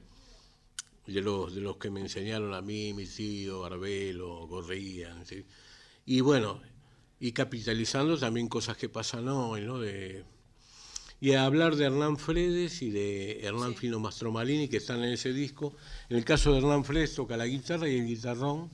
[1.06, 5.46] de, los, de los que me enseñaron a mí, mi tío, Barbelo, Gorría, ¿sí?
[6.06, 6.62] y bueno,
[7.20, 9.80] y capitalizando también cosas que pasan hoy, ¿no?
[9.80, 10.24] De,
[11.22, 15.34] y a hablar de Hernán Fredes y de Hernán Fino Mastromalini, que están en ese
[15.34, 15.74] disco.
[16.10, 18.70] En el caso de Hernán Fredes toca la guitarra y el guitarrón,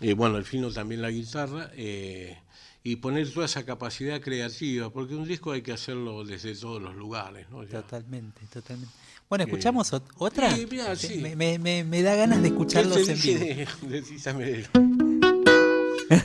[0.00, 2.38] y bueno, el Fino también la guitarra, eh,
[2.82, 6.94] y poner toda esa capacidad creativa, porque un disco hay que hacerlo desde todos los
[6.94, 7.62] lugares, ¿no?
[7.64, 7.82] Ya.
[7.82, 8.94] Totalmente, totalmente.
[9.28, 10.50] Bueno, Que- ¿escuchamos ot- otra?
[10.54, 11.18] Sí, mirá, sí.
[11.18, 13.66] Me, me- me- me da ganas de escucharlos ¿Qué te en vivo.
[13.82, 14.68] de- de Tita Merelo?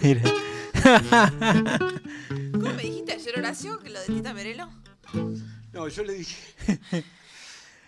[0.01, 0.21] Mira.
[2.53, 4.69] ¿Cómo me dijiste ayer, Horacio, que lo de Tita Merelo?
[5.73, 6.35] No, yo le dije,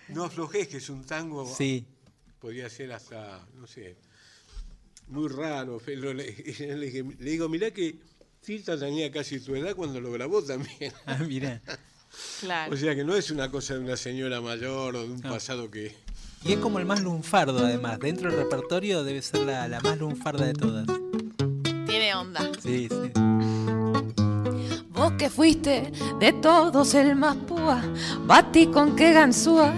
[0.09, 1.86] no aflojes, que es un tango, Sí,
[2.39, 3.97] podría ser hasta, no sé,
[5.07, 5.80] muy raro.
[5.86, 6.25] pero le,
[6.59, 7.95] le dije- le digo, mirá que
[8.41, 10.93] Tita tenía casi tu edad cuando lo grabó también.
[11.05, 11.61] ah, mira.
[12.39, 12.73] Claro.
[12.73, 15.30] O sea que no es una cosa de una señora mayor o de un No.
[15.30, 15.93] pasado que...
[16.45, 17.99] Y es como el más lunfardo, además.
[17.99, 20.88] Dentro del repertorio debe ser la, la más lunfarda de todas.
[21.88, 22.49] Tiene onda.
[22.63, 23.11] Sí, sí.
[24.98, 27.84] Vos que fuiste de todos el más púa,
[28.26, 29.72] batí con que ganzúa,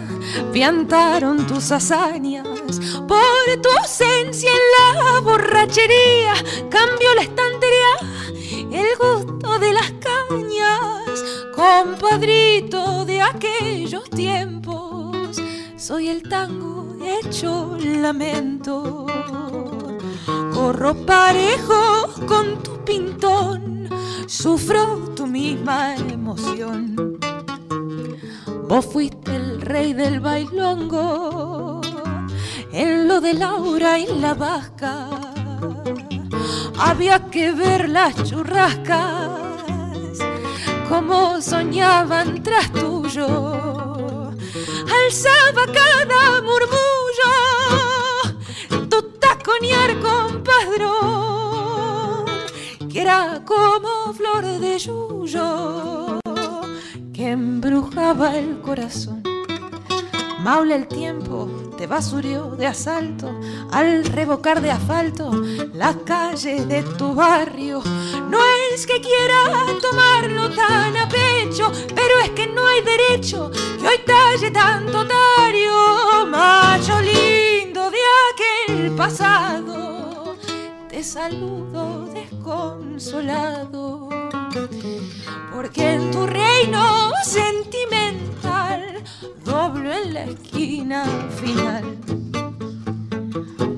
[0.54, 2.48] piantaron tus hazañas.
[3.06, 6.34] Por tu ausencia en la borrachería,
[6.70, 7.94] cambió la estantería,
[8.72, 15.36] el gusto de las cañas, compadrito de aquellos tiempos.
[15.76, 19.06] Soy el tango hecho lamento.
[20.54, 23.90] Corro parejo con tu pintón,
[24.28, 27.18] sufro tu misma emoción.
[28.68, 31.82] Vos fuiste el rey del bailongo,
[32.72, 35.08] en lo de Laura y la vasca.
[36.78, 39.30] Había que ver las churrascas,
[40.88, 43.28] como soñaban tras tuyo.
[45.00, 47.34] Alzaba cada murmullo,
[48.88, 51.49] tu taconear compadrón,
[52.92, 56.20] que era como flor de yuyo,
[57.14, 59.22] que embrujaba el corazón.
[60.40, 63.30] Maule el tiempo te basurió de asalto
[63.72, 65.30] al revocar de asfalto
[65.74, 67.84] las calles de tu barrio.
[68.30, 68.40] No
[68.74, 74.00] es que quiera tomarlo tan a pecho, pero es que no hay derecho que hoy
[74.06, 76.26] talle tanto tario.
[76.28, 77.98] Macho lindo de
[78.34, 80.36] aquel pasado,
[80.90, 82.09] te saludo
[82.50, 84.10] desconsolado.
[85.54, 89.04] Porque en tu reino sentimental
[89.44, 91.06] doblo en la esquina
[91.42, 91.98] final.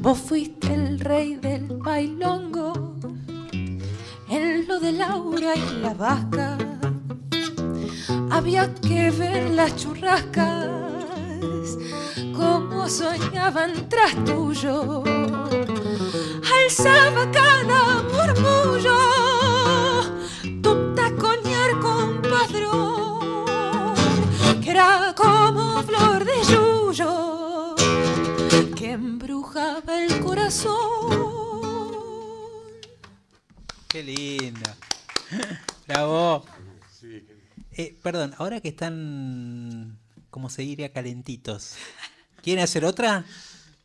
[0.01, 2.95] Vos fuiste el rey del bailongo,
[4.29, 6.57] en lo de Laura y la vasca.
[8.31, 10.67] Había que ver las churrascas,
[12.35, 15.03] como soñaban tras tuyo.
[16.71, 18.95] Alzaba cada murmullo,
[20.63, 23.45] tu taconear compadrón,
[24.63, 27.75] que era como flor de yuyo,
[28.77, 31.11] que embrujaba el corazón.
[33.89, 34.71] Qué lindo.
[35.89, 36.45] Bravo.
[37.73, 39.99] Eh, perdón, ahora que están,
[40.29, 41.75] como se diría, calentitos.
[42.41, 43.25] ¿Quieren hacer otra?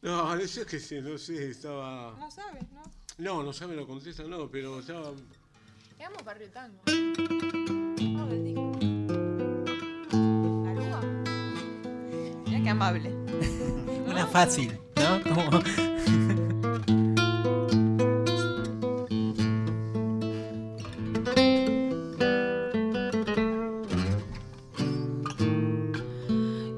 [0.06, 2.14] No, eso es que sí, no sé, estaba...
[2.16, 2.80] No sabes, ¿no?
[3.18, 5.10] No, no sabe, lo contesta, no, pero estaba...
[5.98, 6.78] Veamos Barrio Tango.
[6.86, 8.72] Vamos del disco.
[10.64, 11.00] ¿Garúa?
[12.46, 13.10] Mira qué amable.
[14.06, 15.22] Una fácil, ¿no?
[15.24, 15.60] Como-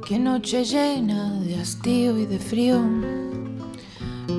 [0.07, 2.79] Qué noche llena de hastío y de frío.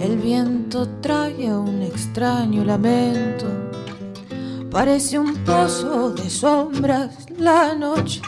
[0.01, 3.45] El viento trae un extraño lamento.
[4.71, 8.21] Parece un pozo de sombras la noche.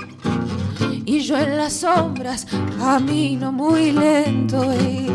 [1.05, 2.45] Y yo en las sombras
[2.77, 4.65] camino muy lento.
[4.73, 5.09] Y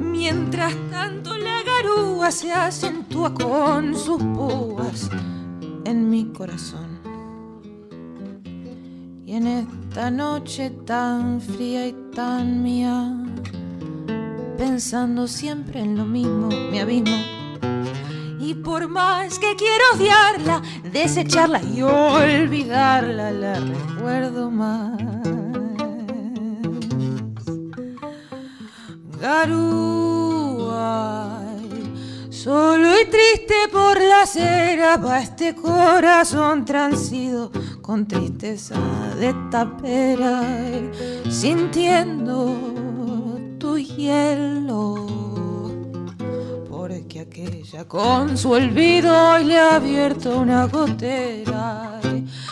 [0.00, 5.08] mientras tanto la garúa se acentúa con sus púas
[5.84, 6.98] en mi corazón.
[9.24, 13.14] Y en esta noche tan fría y tan mía,
[14.64, 17.16] pensando siempre en lo mismo, mi abismo.
[18.38, 25.02] Y por más que quiero odiarla, desecharla y olvidarla, la recuerdo más.
[29.20, 30.60] Garúa,
[32.30, 37.50] solo y triste por la acera va este corazón transido
[37.80, 38.76] con tristeza
[39.18, 40.40] de tapera,
[41.28, 42.91] sintiendo
[43.72, 45.06] tu hielo.
[46.68, 52.00] Porque aquella con su olvido hoy le ha abierto una gotera.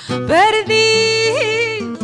[0.08, 1.98] Perdido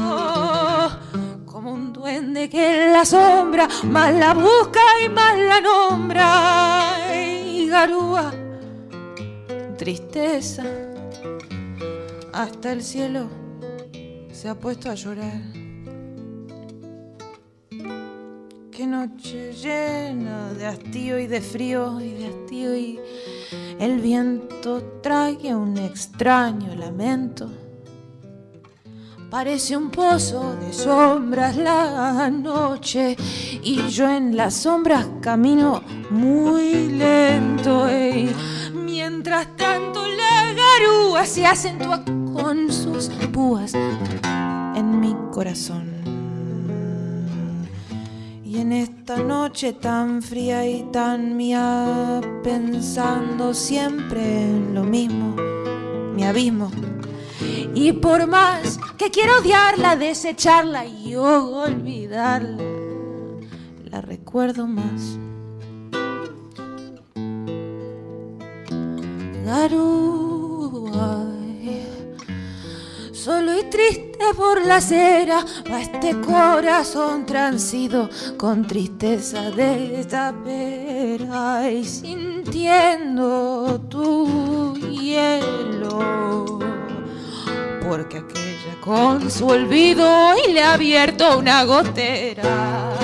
[1.47, 7.15] como un duende que en la sombra más la busca y más la nombra.
[7.15, 8.33] Y garúa,
[9.79, 10.65] tristeza
[12.35, 13.29] Hasta el cielo
[14.31, 15.66] se ha puesto a llorar.
[18.77, 23.01] Qué noche llena de hastío y de frío y de hastío y
[23.79, 27.49] el viento trae un extraño lamento.
[29.31, 33.17] Parece un pozo de sombras la noche
[33.63, 37.89] y yo en las sombras camino muy lento.
[37.89, 38.31] ey.
[38.75, 45.96] Mientras tanto la garúa se acentúa con sus púas en mi corazón.
[48.59, 55.37] En esta noche tan fría y tan mía, pensando siempre en lo mismo,
[56.15, 56.71] mi abismo.
[57.75, 62.65] Y por más que quiero odiarla, desecharla y olvidarla,
[63.85, 65.19] la recuerdo más.
[69.45, 71.27] Garúa,
[73.13, 81.71] solo y triste por la acera va este corazón transido con tristeza de esta pera
[81.71, 86.59] y sintiendo tu hielo.
[87.89, 92.95] Porque aquella con su olvido y le ha abierto una gotera.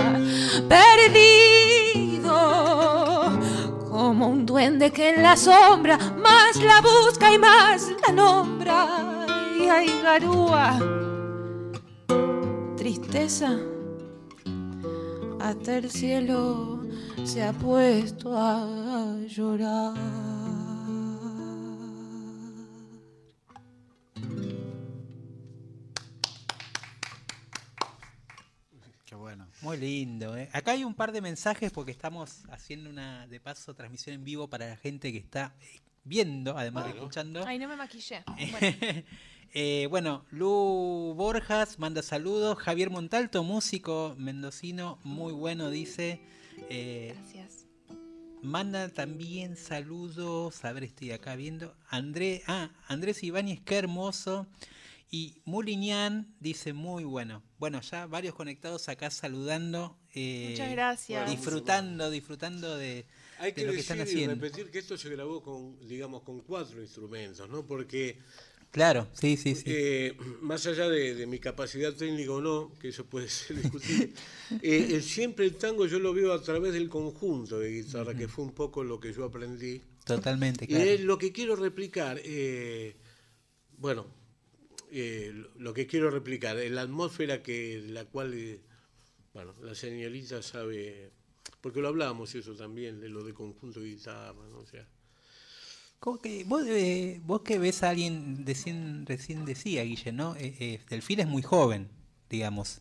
[0.68, 2.32] Perdido
[3.90, 8.86] como un duende que en la sombra más la busca y más la nombra.
[9.60, 11.01] Y ay garúa
[12.83, 13.61] tristeza
[15.39, 16.85] hasta el cielo
[17.22, 19.95] se ha puesto a llorar
[29.07, 29.47] Qué bueno.
[29.61, 30.37] Muy lindo.
[30.37, 30.49] ¿eh?
[30.53, 34.49] Acá hay un par de mensajes porque estamos haciendo una, de paso, transmisión en vivo
[34.49, 37.45] para la gente que está eh, viendo, además de escuchando.
[37.47, 38.24] Ay, no me maquillé.
[38.26, 39.03] Bueno,
[39.55, 42.59] Eh, bueno, Lu Borjas manda saludos.
[42.59, 46.20] Javier Montalto, músico mendocino, muy bueno, dice.
[46.70, 47.66] Eh, gracias.
[48.42, 50.64] manda también saludos.
[50.64, 51.76] A ver, estoy acá viendo.
[51.88, 54.46] André, ah, Andrés Ibáñez, qué hermoso.
[55.11, 57.42] Y Muliñán dice muy bueno.
[57.59, 59.98] Bueno, ya varios conectados acá saludando.
[60.14, 61.30] eh, Muchas gracias.
[61.30, 63.05] Disfrutando, disfrutando de,
[63.38, 64.34] Hay de que lo que están y haciendo.
[64.34, 67.66] repetir que esto se grabó con, digamos, con cuatro instrumentos, ¿no?
[67.66, 68.18] Porque
[68.72, 69.64] Claro, sí, sí, sí.
[69.66, 74.12] eh, más allá de, de mi capacidad técnica o no, que eso puede ser discutible,
[74.62, 78.44] eh, siempre el tango yo lo veo a través del conjunto de guitarra, que fue
[78.44, 79.82] un poco lo que yo aprendí.
[80.04, 80.90] Totalmente, Y claro.
[80.90, 82.96] es lo que quiero replicar, eh,
[83.78, 84.06] bueno,
[84.90, 88.60] eh, lo que quiero replicar, la atmósfera que la cual, eh,
[89.34, 91.12] bueno, la señorita sabe,
[91.60, 94.58] porque lo hablábamos eso también, de lo de conjunto de guitarra, ¿no?
[94.60, 94.88] O sea,
[96.03, 100.34] ¿Cómo que vos, eh, vos que ves a alguien, recién, recién decía, Guille, ¿no?
[100.34, 101.88] Eh, eh, Delfín es muy joven,
[102.28, 102.80] digamos.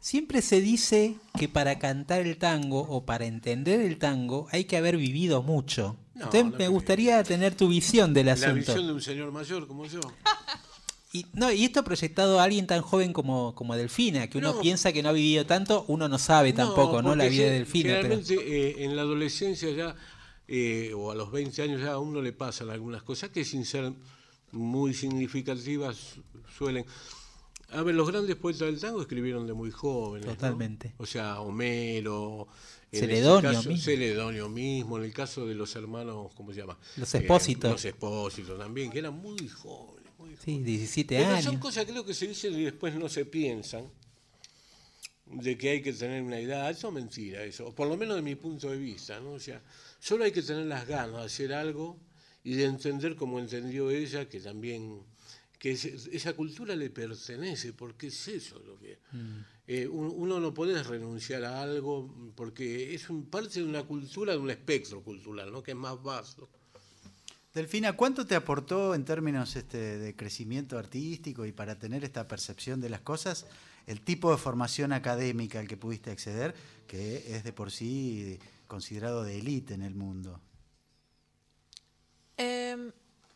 [0.00, 4.76] Siempre se dice que para cantar el tango o para entender el tango hay que
[4.76, 5.96] haber vivido mucho.
[6.14, 8.56] No, Entonces no me gustaría tener tu visión del la asunto.
[8.56, 10.00] visión de un señor mayor como yo.
[11.12, 14.60] Y, no, y esto proyectado a alguien tan joven como, como Delfina, que uno No.
[14.60, 17.14] piensa que no ha vivido tanto, uno no sabe tampoco, ¿no?
[17.14, 17.90] La vida de Delfina.
[17.90, 19.94] Generalmente eh, en la adolescencia ya,
[20.48, 23.64] eh, o a los 20 años ya a uno le pasan algunas cosas que sin
[23.64, 23.92] ser
[24.50, 26.22] muy significativas su-
[26.56, 26.84] suelen...
[27.70, 30.26] A ver, los grandes poetas del tango escribieron de muy jóvenes.
[30.26, 30.34] ¿no?
[30.34, 30.92] Totalmente.
[30.98, 32.46] O sea, Homero...
[32.90, 33.84] este Celedonio caso, mismo.
[33.84, 36.76] Celedonio mismo, en el caso de los hermanos, ¿cómo se llama?
[36.98, 37.70] Los Eh, Espósitos.
[37.72, 40.12] los Espósitos también, que eran muy jóvenes.
[40.18, 41.44] Muy Sí, 17 pero años.
[41.44, 43.86] son cosas creo que se dicen y después no se piensan
[45.26, 46.70] de que hay que tener una edad.
[46.70, 47.74] Eso es mentira, eso.
[47.74, 49.30] Por lo menos de mi punto de vista, ¿no?
[49.32, 49.62] O sea,
[50.02, 51.96] solo hay que tener las ganas de hacer algo
[52.42, 54.98] y de entender como entendió ella, que también
[55.60, 58.98] que esa cultura le pertenece, porque es eso lo que...
[59.68, 64.32] eh, un- uno no puede renunciar a algo porque es un, parte de una cultura,
[64.32, 65.62] de un espectro cultural, ¿no?
[65.62, 66.48] que es más vasto.
[67.54, 72.80] Delfina, ¿cuánto te aportó en términos este, de crecimiento artístico y para tener esta percepción
[72.80, 73.46] de las cosas
[73.86, 76.54] el tipo de formación académica al que pudiste acceder,
[76.88, 78.38] que es de por sí
[78.72, 80.40] considerado de élite en el mundo?
[82.38, 82.90] Em,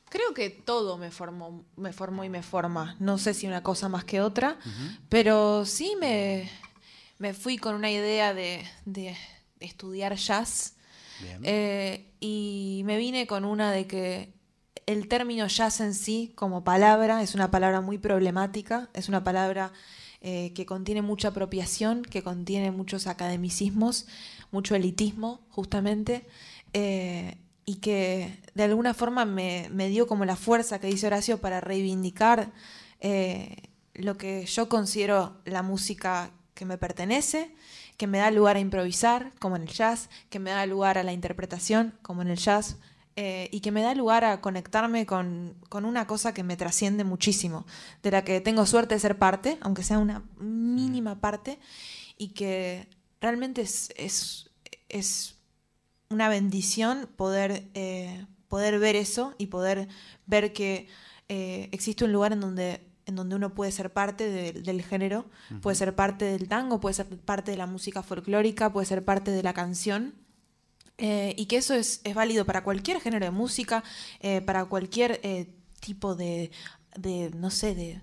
[0.09, 2.97] creo que todo me formó, me formó y me forma.
[3.01, 4.59] No sé si una cosa más que otra,
[5.11, 6.51] pero sí me,
[7.19, 9.15] me fui con una idea de, de
[9.61, 10.77] estudiar jazz.
[11.43, 14.33] Eh, y me vine con una de que
[14.87, 19.75] el término jazz en sí, como palabra, es una palabra muy problemática, es una palabra
[20.23, 24.07] eh, que contiene mucha apropiación, que contiene muchos academicismos,
[24.51, 26.27] mucho elitismo, justamente.
[26.73, 31.39] Eh, y que de alguna forma me, me dio como la fuerza que dice Horacio
[31.39, 32.53] para reivindicar
[33.01, 37.55] eh, lo que yo considero la música que me pertenece,
[37.97, 41.03] que me da lugar a improvisar, como en el jazz, que me da lugar a
[41.03, 42.77] la interpretación, como en el jazz,
[43.17, 47.05] eh, y que me da lugar a conectarme con, con una cosa que me trasciende
[47.05, 47.67] muchísimo,
[48.03, 51.59] de la que tengo suerte de ser parte, aunque sea una mínima parte,
[52.19, 52.89] y que
[53.21, 54.51] realmente es, es,
[54.89, 55.37] es
[56.11, 59.89] una bendición poder, eh, poder ver eso y poder
[60.27, 60.89] ver que
[61.29, 65.27] eh, existe un lugar en donde, en donde uno puede ser parte de- del género,
[65.61, 69.31] puede ser parte del tango, puede ser parte de la música folclórica, puede ser parte
[69.33, 70.15] de la canción.
[70.99, 73.85] eh, y que eso es, es válido para cualquier género de música,
[74.47, 75.21] para cualquier
[75.81, 76.51] tipo de,
[76.97, 78.01] de, no sé, de,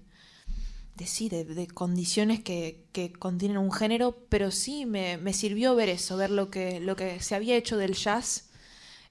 [0.96, 5.76] de sí, de, de condiciones que, que contienen un género, pero sí me, me sirvió
[5.76, 8.50] ver eso, ver lo que, lo que se había hecho del jazz,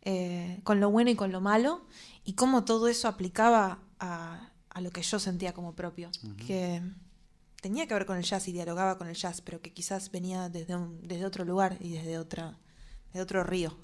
[0.03, 1.87] eh, con lo bueno y con lo malo,
[2.25, 6.11] y cómo todo eso aplicaba a, a lo que yo sentía como propio,
[6.47, 6.83] que
[7.61, 10.49] tenía que ver con el jazz y dialogaba con el jazz, pero que quizás venía
[10.49, 12.59] desde, un, desde otro lugar y desde, otra,
[13.09, 13.77] desde otro río.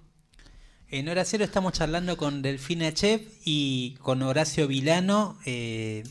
[0.89, 5.37] En Hora Cero estamos charlando con Delfina Chef y con Horacio Vilano.
[5.45, 6.05] eh,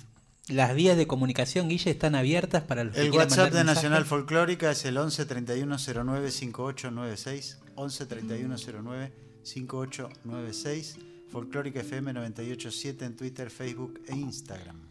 [0.50, 3.64] las vías de comunicación, Guille, están abiertas para los que El quieran WhatsApp de.
[3.64, 7.60] Nacional Folclórica es el 11 31 09 5896.
[7.76, 10.98] 11 31 09 5896.
[11.30, 14.87] Folclórica FM 987 en Twitter, Facebook e Instagram.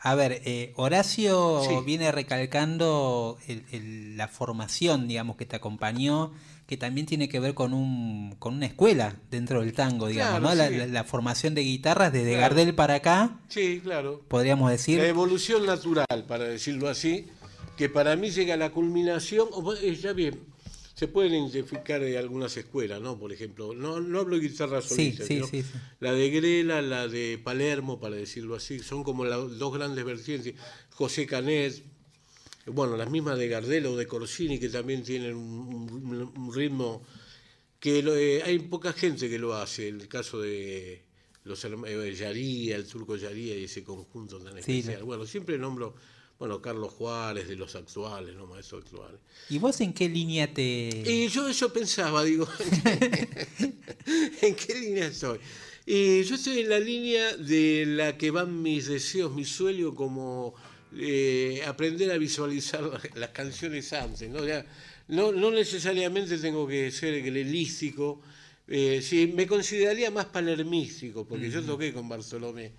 [0.00, 1.74] A ver, eh, Horacio Sí.
[1.84, 6.32] viene recalcando el- el- la formación, digamos, que te acompañó,
[6.66, 10.48] que también tiene que ver con, un, con una escuela dentro del tango, digamos, Claro,
[10.50, 10.54] ¿no?
[10.54, 10.76] La, sí.
[10.76, 12.42] la- la formación de guitarras desde Claro.
[12.42, 14.22] Gardel para acá, Sí, claro.
[14.28, 14.98] podríamos decir.
[14.98, 17.26] La evolución natural, para decirlo así,
[17.76, 20.40] que para mí llega a la culminación, o, eh, ya bien,
[20.98, 23.16] se pueden identificar de algunas escuelas, ¿no?
[23.18, 25.68] Por ejemplo, no, no hablo de guitarra solista, sí, sino sí, sí.
[26.00, 30.54] la de Grela, la de Palermo, para decirlo así, son como las dos grandes vertientes.
[30.90, 31.82] José Canet,
[32.66, 37.02] bueno, las mismas de Gardel o de Corsini, que también tienen un, un- un ritmo
[37.78, 41.04] que lo- eh, hay poca gente que lo hace, el caso de
[41.44, 45.04] los herma- eh, Yaría, el turco Yaría y ese conjunto tan especial.
[45.04, 45.94] Bueno, siempre nombro,
[46.38, 49.20] bueno, Carlos Juárez, de los actuales, no maestros actuales.
[49.50, 51.02] ¿Y vos en qué línea te...?
[51.06, 52.48] Y yo eso pensaba, digo,
[54.42, 55.38] ¿en qué línea estoy?
[55.84, 60.54] Y yo estoy en la línea de la que van mis deseos, mi sueño, como
[60.96, 64.28] eh, aprender a visualizar las, las canciones antes.
[64.28, 64.44] ¿no?
[64.46, 64.64] Ya,
[65.08, 68.20] no, no necesariamente tengo que ser grelístico,
[68.70, 72.72] eh, sí, me consideraría más palermístico, porque yo toqué con Bartolomé.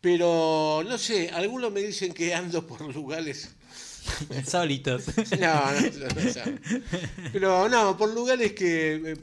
[0.00, 3.50] Pero, no sé, algunos me dicen que ando por lugares
[4.34, 5.04] Insólitos.
[5.38, 6.58] no, no, no, no.
[7.32, 9.16] Pero no, por lugares que eh,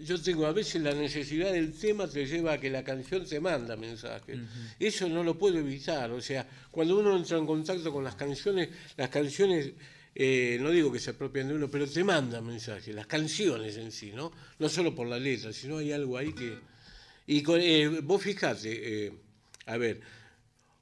[0.00, 3.38] yo tengo a veces la necesidad del tema te lleva a que la canción te
[3.38, 4.38] manda mensajes.
[4.80, 6.10] Eso no lo puedo evitar.
[6.10, 9.70] O sea, cuando uno entra en contacto con las canciones, las canciones,
[10.16, 13.92] eh, no digo que se apropian de uno, pero te mandan mensajes, las canciones en
[13.92, 14.32] sí, ¿no?
[14.58, 16.58] No solo por la letra, sino hay algo ahí que...
[17.28, 19.12] Y con- eh, vos fijate, eh,
[19.66, 20.00] a ver,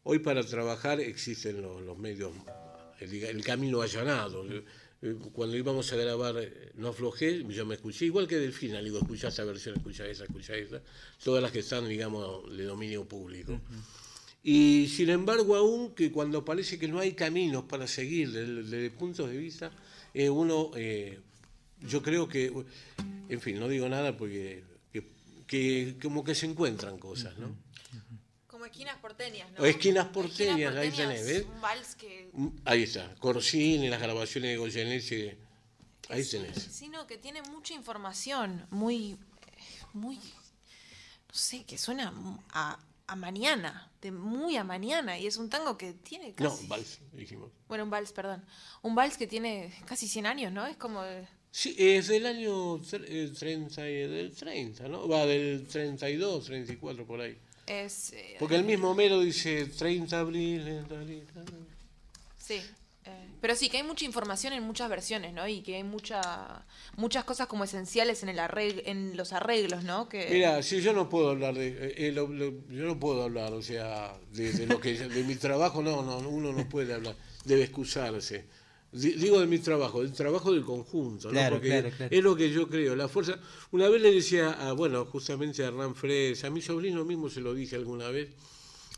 [0.03, 2.33] Hoy para trabajar existen los, los medios,
[3.01, 4.47] el, el camino allanado.
[5.03, 8.85] Eh, Cuando íbamos a grabar eh, No Aflojé, yo me escuché, igual que Delfina, le
[8.85, 10.81] digo, escuchá esa versión, escuchá esa, escuchá esa,
[11.23, 13.61] todas las que están, digamos, de dominio público.
[14.43, 18.91] Y sin embargo, aún que cuando parece que no hay caminos para seguir desde, desde
[18.91, 19.71] puntos de vista,
[20.15, 21.21] eh, uno, eh,
[21.83, 22.51] yo creo que,
[23.29, 25.05] en fin, no digo nada porque que,
[25.47, 27.55] que como que se encuentran cosas, ¿no?
[28.61, 31.47] Como esquinas porteñas, O esquinas porteñas, ahí tenés, ¿ves?
[31.47, 32.29] Un vals que...
[32.35, 35.39] Mm, Ahí está, Corsini, las grabaciones de Goyeneche,
[36.11, 36.63] ahí sí, tenés.
[36.71, 39.17] Sí, no, que tiene mucha información, muy,
[39.95, 42.13] muy, no sé, que suena
[42.53, 46.67] a, a mañana, de muy a mañana, y es un tango que tiene No, casi...
[46.67, 47.51] vals, dijimos.
[47.67, 48.45] Bueno, un vals, perdón.
[48.83, 50.67] Un vals que tiene casi 100 años, ¿no?
[50.67, 51.03] Es como...
[51.51, 55.09] Sí, es del año tre- eh, 30, y- del 30, ¿no?
[55.09, 57.39] Va del 32, 34 por ahí.
[57.71, 58.13] Es...
[58.13, 61.41] eh, Porque el mismo Homero dice 30 abril, eh, talita.
[62.39, 62.61] Sí.
[63.05, 65.47] eh, pero sí, que hay mucha información en muchas versiones, ¿no?
[65.47, 66.65] Y que hay mucha,
[66.97, 70.09] muchas cosas como esenciales en, el arreg- en los arreglos, ¿no?
[70.09, 70.29] Que...
[70.31, 73.53] Mira, si yo no puedo hablar de, eh, eh, lo- lo- yo no puedo hablar,
[73.53, 77.15] o sea, de, de lo que de mi trabajo, no, no, uno no puede hablar,
[77.45, 78.45] debe excusarse.
[78.93, 81.33] Di- Digo de mi trabajo, del trabajo del conjunto, ¿no?
[81.33, 82.17] Claro, Porque claro, claro.
[82.17, 83.39] es lo que yo creo, la fuerza.
[83.71, 87.41] Una vez le decía, a, bueno, justamente a Hernán Fres, a mi sobrino mismo se
[87.41, 88.31] lo dije alguna vez,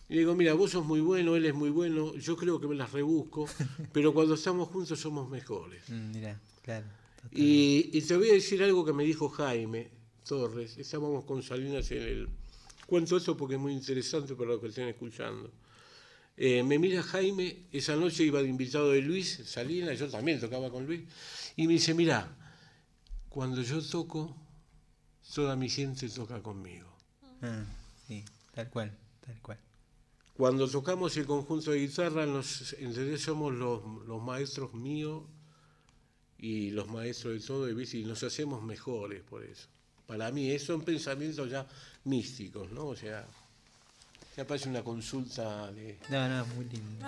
[0.09, 2.67] y le digo, mira, vos sos muy bueno, él es muy bueno, yo creo que
[2.69, 3.47] me las rebusco,
[3.93, 5.83] pero cuando estamos juntos somos mejores.
[5.89, 6.87] Mm, Mirá, claro.
[7.31, 9.91] Y, y te voy a decir algo que me dijo Jaime,
[10.27, 12.29] Torres, estábamos con Salinas en el...
[12.87, 15.51] Cuento esto porque es muy interesante para los que estén escuchando.
[16.37, 20.71] Eh, me mira Jaime, esa noche iba de invitado de Luis Salinas, yo también tocaba
[20.71, 21.03] con Luis,
[21.57, 22.35] y me dice, mira,
[23.29, 24.35] cuando yo toco,
[25.35, 26.89] toda mi gente toca conmigo.
[27.43, 27.65] Ah,
[28.07, 28.25] sí,
[28.55, 29.59] tal cual, tal cual.
[30.35, 35.25] Cuando tocamos el conjunto de guitarra, nos, entre somos los, los maestros míos
[36.39, 39.69] y los maestros de todo, y, nos hacemos mejores por eso.
[40.07, 41.67] Para mí, son pensamientos ya
[42.05, 42.87] místicos, ¿no?
[42.87, 43.29] O sea,
[44.37, 45.99] ya parece una consulta de...
[46.09, 47.07] No, no, muy lindo.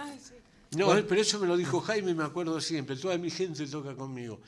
[0.76, 4.40] No, pero eso me lo dijo Jaime, me acuerdo siempre, toda mi gente toca conmigo.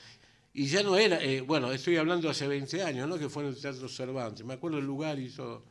[0.53, 3.19] Y ya no era, eh, bueno, estoy hablando hace 20 años, ¿no?
[3.19, 5.63] Que fue en el Teatro Cervantes, me acuerdo el lugar y todo.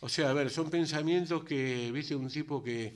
[0.00, 2.94] O sea, a ver, son pensamientos que, viste, un tipo que,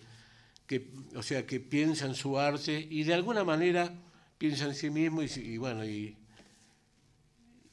[0.66, 3.92] que o sea, que piensa en su arte y de alguna manera
[4.36, 6.16] piensa en sí mismo y, y bueno, y,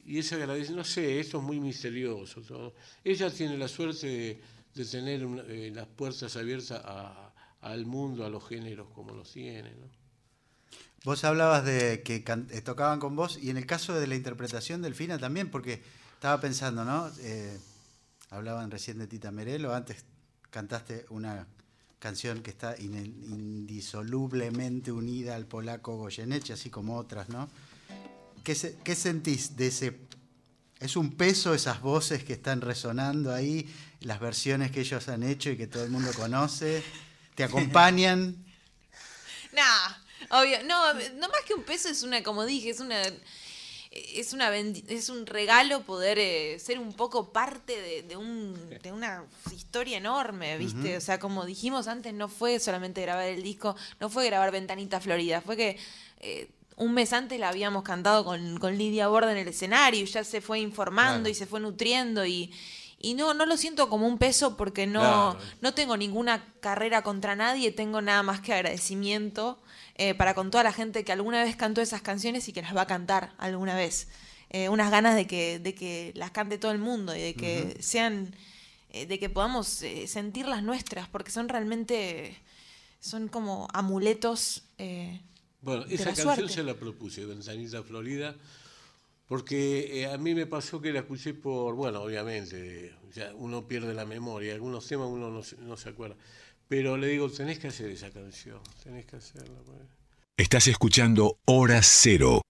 [0.06, 2.40] y eso agradece, no sé, esto es muy misterioso.
[2.40, 2.74] Todo.
[3.04, 4.40] Ella tiene la suerte de,
[4.74, 6.82] de tener eh, las puertas abiertas
[7.60, 9.98] al mundo, a los géneros como los tiene, ¿no?
[11.04, 14.82] Vos hablabas de que eh, tocaban con vos y en el caso de la interpretación
[14.82, 15.80] del Fina también, porque
[16.14, 17.08] estaba pensando, ¿no?
[17.20, 17.56] Eh,
[18.30, 20.04] hablaban recién de Tita Merelo, antes
[20.50, 21.46] cantaste una
[22.00, 27.48] canción que está indisolublemente unida al polaco Goyeneche, así como otras, ¿no?
[28.42, 30.08] ¿Qué, qué sentís de ese...
[30.80, 33.68] ¿Es un peso esas voces que están resonando ahí,
[34.00, 36.82] las versiones que ellos han hecho y que todo el mundo conoce?
[37.34, 38.36] ¿Te acompañan?
[39.50, 40.62] Nah, obvio.
[40.64, 43.02] No, no más que un peso es una, como dije, es una.
[43.90, 48.92] Es, una es un regalo poder eh, ser un poco parte de, de un, de
[48.92, 50.98] una historia enorme, ¿viste?
[50.98, 55.00] O sea, como dijimos antes, no fue solamente grabar el disco, no fue grabar Ventanita
[55.00, 55.78] Florida, fue que
[56.20, 60.06] eh, un mes antes la habíamos cantado con, con Lidia Borda en el escenario, y
[60.06, 61.28] ya se fue informando Claro.
[61.30, 62.52] y se fue nutriendo y,
[63.00, 65.38] y no, no lo siento como un peso porque no, Claro.
[65.60, 69.58] no tengo ninguna carrera contra nadie, tengo nada más que agradecimiento
[69.96, 72.74] eh, para con toda la gente que alguna vez cantó esas canciones y que las
[72.76, 74.08] va a cantar alguna vez.
[74.50, 77.76] Eh, unas ganas de que, de que las cante todo el mundo y de que
[77.80, 78.34] sean,
[78.90, 79.66] eh, de que podamos
[80.06, 82.36] sentir las nuestras, porque son realmente,
[83.00, 84.62] son como amuletos.
[85.60, 86.52] Bueno, de esa la canción suerte.
[86.54, 88.36] se la propuse, Ventanita Florida,
[89.26, 93.92] porque eh, a mí me pasó que la escuché por, bueno, obviamente, ya uno pierde
[93.94, 96.16] la memoria, algunos temas uno no, se- no se acuerda,
[96.68, 99.58] pero le digo, tenés que hacer esa canción, tenés que hacerla.
[99.66, 99.78] pues.
[100.36, 102.40] Estás escuchando Hora Cero.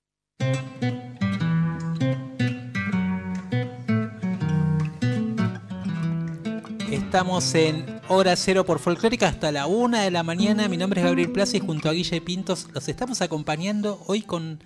[6.91, 10.67] Estamos en Hora Cero por Folclórica hasta la una de la mañana.
[10.69, 14.63] Mi nombre es Gabriel Plaza y junto a Guille Pintos los estamos acompañando hoy con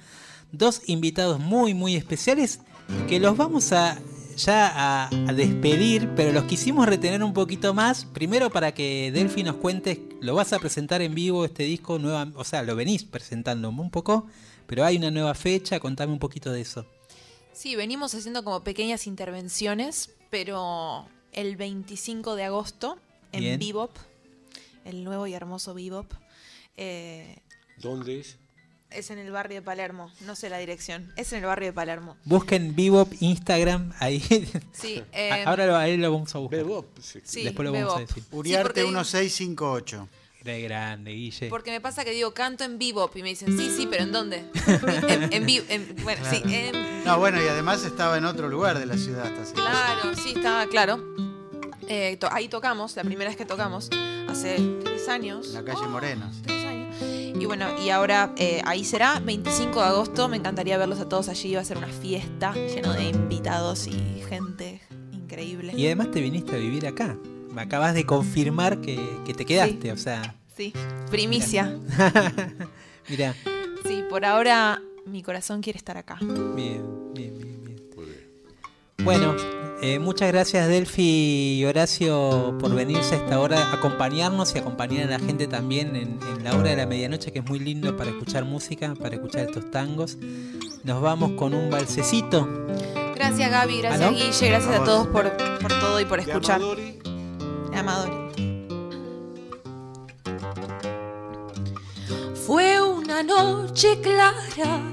[0.52, 2.60] dos invitados muy muy especiales
[3.08, 3.98] que los vamos a
[4.36, 8.04] ya a, despedir, pero los quisimos retener un poquito más.
[8.04, 12.28] Primero para que Delphi nos cuente, lo vas a presentar en vivo este disco nueva,
[12.36, 14.28] o sea, lo venís presentando un poco,
[14.68, 16.86] pero hay una nueva fecha, contame un poquito de eso.
[17.52, 22.98] Sí, venimos haciendo como pequeñas intervenciones, pero el 25 de agosto
[23.32, 23.58] en Bien.
[23.58, 23.96] Bebop,
[24.84, 26.12] el nuevo y hermoso Bebop,
[26.76, 27.38] eh,
[27.78, 28.36] ¿Dónde es?
[28.90, 31.72] es en el barrio de Palermo, no sé la dirección, es en el barrio de
[31.72, 32.16] Palermo.
[32.24, 34.20] Busquen Bebop Instagram ahí.
[34.72, 36.58] Sí, eh, Ahora lo, ahí lo vamos a buscar.
[36.58, 37.20] Bebop, sí.
[37.24, 38.08] sí, Después lo vamos a Bebop.
[38.08, 38.24] decir.
[38.32, 40.08] Uriarte porque digo- 1658.
[40.44, 41.48] Re grande, Guille.
[41.48, 44.10] Porque me pasa que digo, canto en Bebop y me dicen, sí, sí, pero ¿en
[44.12, 44.44] dónde?
[45.08, 48.86] en, en en- bueno, sí, en- No, bueno, y además estaba en otro lugar de
[48.86, 51.31] la ciudad hasta Claro, sí, estaba claro.
[51.88, 53.90] Eh, to- ahí tocamos, la primera vez que tocamos,
[54.28, 55.48] hace tres años.
[55.48, 56.42] La calle Oh, Moreno, sí.
[56.44, 56.96] Tres años.
[57.00, 60.28] Y bueno, y ahora eh, ahí será, 25 de agosto.
[60.28, 61.54] Me encantaría verlos a todos allí.
[61.54, 64.80] Va a ser una fiesta lleno de invitados y gente
[65.12, 65.72] increíble.
[65.76, 67.16] Y además te viniste a vivir acá.
[67.50, 70.36] Me acabas de confirmar que, que te quedaste, o sea.
[70.56, 70.72] Sí,
[71.10, 71.76] primicia.
[73.08, 73.34] Mira,
[73.86, 76.18] Sí, por ahora mi corazón quiere estar acá.
[76.20, 77.82] bien, bien, bien, bien.
[77.96, 78.30] Muy bien.
[79.04, 79.34] Bueno,
[79.82, 85.10] eh, muchas gracias Delphi y Horacio por venirse a esta hora, acompañarnos y acompañar a
[85.10, 88.10] la gente también en, en la hora de la medianoche, que es muy lindo para
[88.10, 90.16] escuchar música, para escuchar estos tangos.
[90.84, 92.48] Nos vamos con un balsecito.
[93.14, 94.16] Gracias Gaby, gracias ¿Ah, no?
[94.16, 96.56] Guille, gracias A a todos por, por todo y por escuchar.
[96.56, 96.98] Amadori,
[97.74, 98.22] Amador.
[102.34, 104.92] Fue una noche clara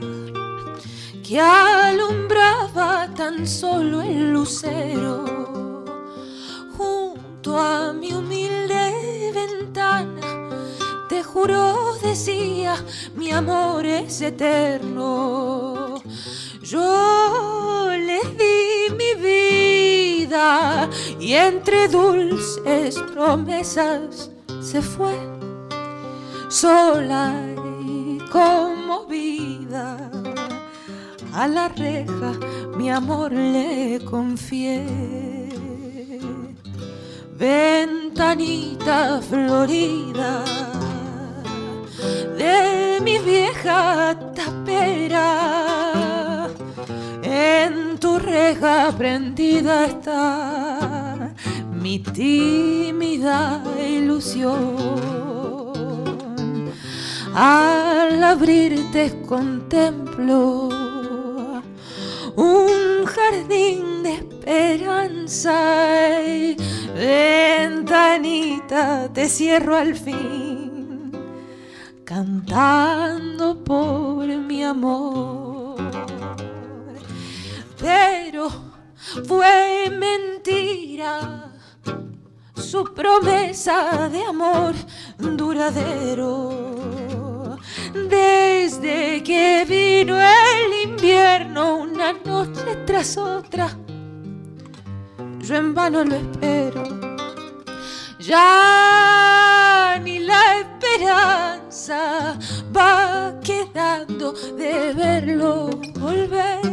[1.30, 5.86] que alumbraba tan solo el lucero
[6.76, 10.22] junto a mi humilde ventana.
[11.08, 12.84] Te juro, decía,
[13.16, 16.02] mi amor es eterno.
[16.64, 19.14] Yo le di mi
[21.20, 25.14] y entre dulces promesas se fue
[26.50, 27.36] sola
[27.86, 30.19] y conmovida.
[31.34, 32.34] A la reja
[32.78, 34.86] mi amor le confié.
[37.38, 40.44] Ventanita florida
[42.38, 46.48] de mi vieja tapera.
[47.22, 51.32] En tu reja prendida está
[51.72, 54.76] mi tímida ilusión.
[57.36, 60.89] Al abrirte contemplo
[62.40, 65.60] un jardín de esperanza
[66.96, 71.12] ventanita te cierro al fin
[72.06, 75.76] cantando por mi amor
[77.78, 78.50] pero
[79.28, 81.52] fue mentira
[82.56, 84.74] su promesa de amor
[85.18, 87.29] duradero.
[87.94, 93.70] Desde que vino el invierno, una noche tras otra,
[95.40, 96.84] yo en vano lo espero.
[98.20, 102.38] Ya ni la esperanza
[102.76, 106.70] va quedando de verlo volver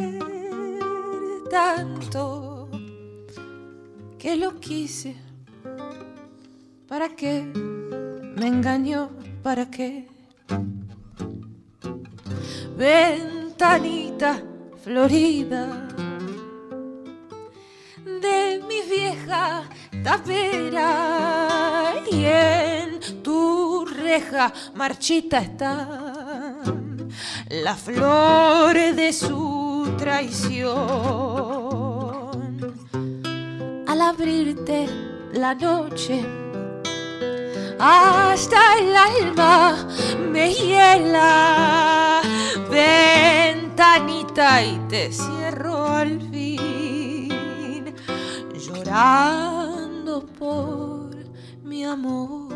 [1.51, 2.69] tanto
[4.19, 5.17] que lo quise.
[6.87, 7.43] ¿Para qué?
[8.37, 9.11] Me engañó,
[9.43, 10.09] ¿para qué?
[12.77, 14.43] Ventanita
[14.85, 15.89] florida
[18.05, 19.65] de mi vieja
[20.05, 25.89] tapera y en tu reja marchita está
[27.49, 30.77] la flor de su traición.
[33.87, 34.87] Al abrirte
[35.33, 36.46] la noche,
[37.79, 39.87] hasta el alma
[40.31, 42.23] me hiela.
[42.71, 47.95] Ventanita y te cierro al fin,
[48.55, 51.15] llorando por
[51.63, 52.47] mi amor.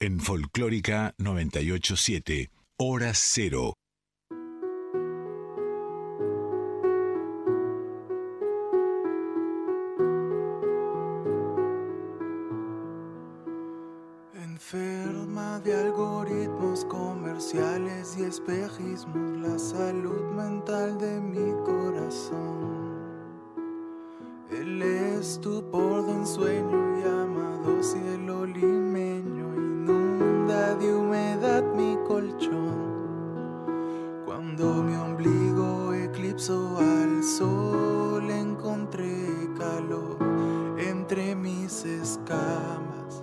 [0.00, 3.74] En Folclórica 987, Hora Cero.
[18.18, 22.92] Y espejismos, la salud mental de mi corazón.
[24.50, 32.82] El estupor de un sueño llamado cielo limeño inunda de humedad mi colchón.
[34.26, 40.18] Cuando mi ombligo eclipsó al sol, encontré calor
[40.76, 43.22] entre mis escamas.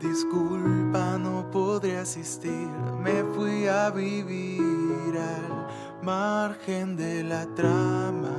[0.00, 1.21] Disculpa, no
[1.82, 2.70] podré asistir.
[3.02, 5.66] Me fui a vivir al
[6.00, 8.30] margen de la trama.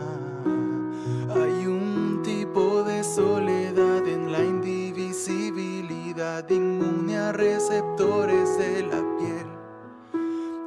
[1.35, 9.47] Hay un tipo de soledad en la indivisibilidad, inmune a receptores de la piel.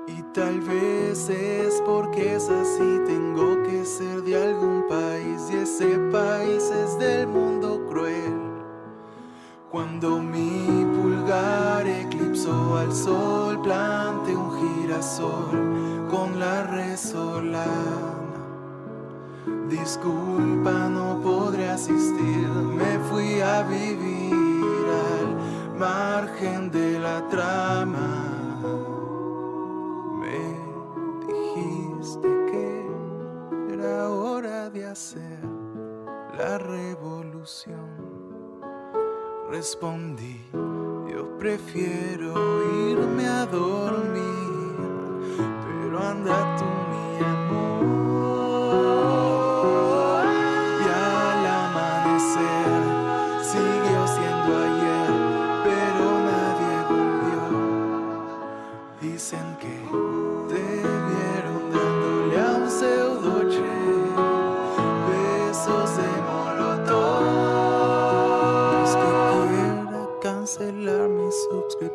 [0.08, 5.98] Y tal vez es porque es así, tengo que ser de algún país y ese
[6.12, 8.34] país es del mundo cruel.
[9.70, 10.84] Cuando mi
[11.26, 17.66] pulgar eclipsó al sol, planté un girasol con la resolana.
[19.68, 24.32] Disculpa, no podré asistir, me fui a vivir
[25.10, 28.08] al margen de la trama.
[30.20, 30.40] Me
[31.26, 35.40] dijiste que era hora de hacer
[36.38, 38.06] la revolución.
[39.50, 40.44] Respondí,
[41.46, 42.34] prefiero
[42.90, 44.74] irme a dormir,
[45.64, 46.75] pero anda tú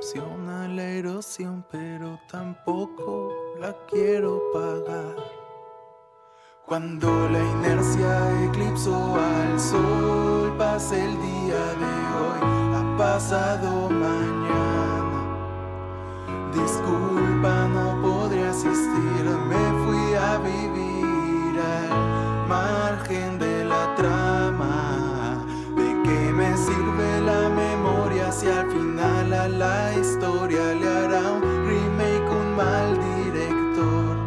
[0.03, 5.15] a la erosión, pero tampoco la quiero pagar.
[6.65, 12.39] Cuando la inercia eclipsó al sol, pasa el día de hoy,
[12.77, 15.19] ha pasado mañana.
[16.51, 25.45] Disculpa, no podré asistir, me fui a vivir al margen de la trama.
[25.75, 28.90] ¿De qué me sirve la memoria si al final
[29.47, 32.89] la historia le hará un remake un mal
[33.23, 34.17] director?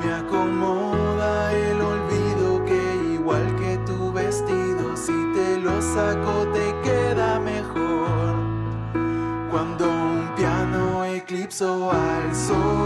[0.00, 7.38] Me acomoda el olvido que igual que tu vestido, si te lo saco te queda
[7.40, 8.36] mejor.
[9.50, 12.85] Cuando un piano eclipsó al sol,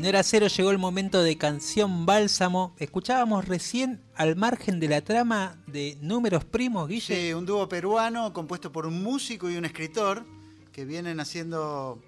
[0.00, 2.74] En hora cero llegó el momento de canción bálsamo.
[2.78, 7.14] Escuchábamos recién al margen de la trama de Números Primos, Guille.
[7.14, 10.24] Sí, un dúo peruano compuesto por un músico y un escritor
[10.72, 12.02] que vienen haciendo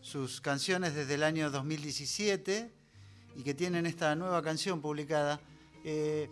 [0.00, 2.72] sus canciones desde el año 2017
[3.36, 5.40] y que tienen esta nueva canción publicada.
[5.84, 6.28] Eh,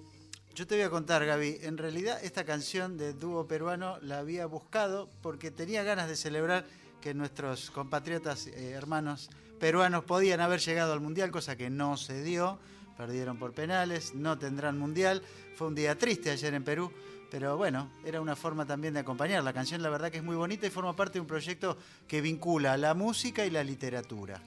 [0.57, 4.47] yo te voy a contar, Gaby, en realidad esta canción de dúo peruano la había
[4.47, 6.67] buscado porque tenía ganas de celebrar
[7.01, 12.23] que nuestros compatriotas eh, hermanos peruanos podían haber llegado al Mundial, cosa que no se
[12.23, 12.59] dio,
[12.97, 15.23] perdieron por penales, no tendrán Mundial.
[15.55, 16.93] Fue un día triste ayer en Perú,
[17.31, 19.43] pero bueno, era una forma también de acompañar.
[19.43, 21.77] La canción la verdad que es muy bonita y forma parte de un proyecto
[22.07, 24.41] que vincula la música y la literatura.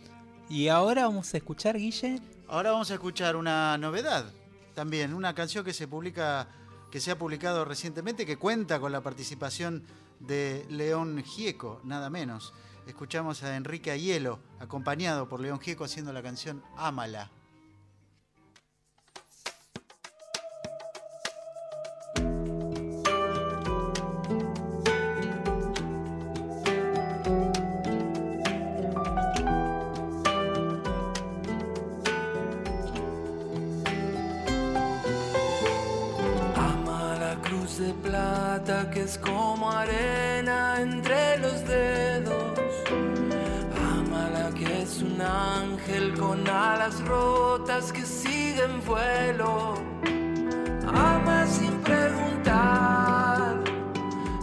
[0.49, 2.20] Y ahora vamos a escuchar, Guille.
[2.47, 4.26] Ahora vamos a escuchar una novedad
[4.74, 6.47] también, una canción que se publica,
[6.89, 9.84] que se ha publicado recientemente, que cuenta con la participación
[10.20, 12.53] de León Gieco, nada menos.
[12.89, 17.29] Escuchamos a Enrique Aielo, acompañado por León Gieco haciendo la canción Ámala.
[36.55, 42.18] Ama la cruz de plata que es como arena entre los dedos.
[45.30, 49.75] Ángel con alas rotas que sigue en vuelo.
[50.88, 53.63] Ama sin preguntar,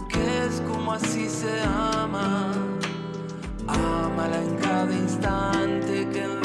[0.09, 2.51] que es como así se ama.
[3.67, 6.36] Ámala en cada instante que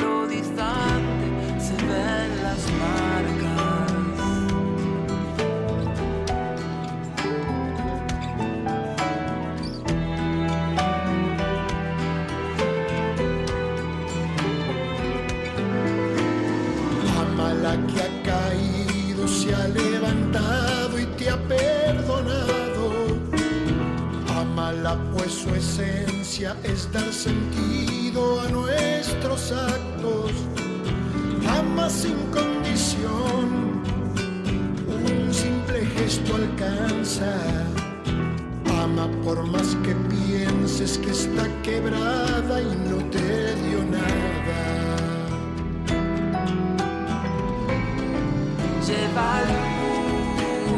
[25.32, 30.32] su esencia es dar sentido a nuestros actos.
[31.58, 33.82] Ama sin condición,
[34.86, 37.32] un simple gesto alcanza.
[38.82, 44.82] Ama por más que pienses que está quebrada y no te dio nada.
[48.86, 49.40] lleva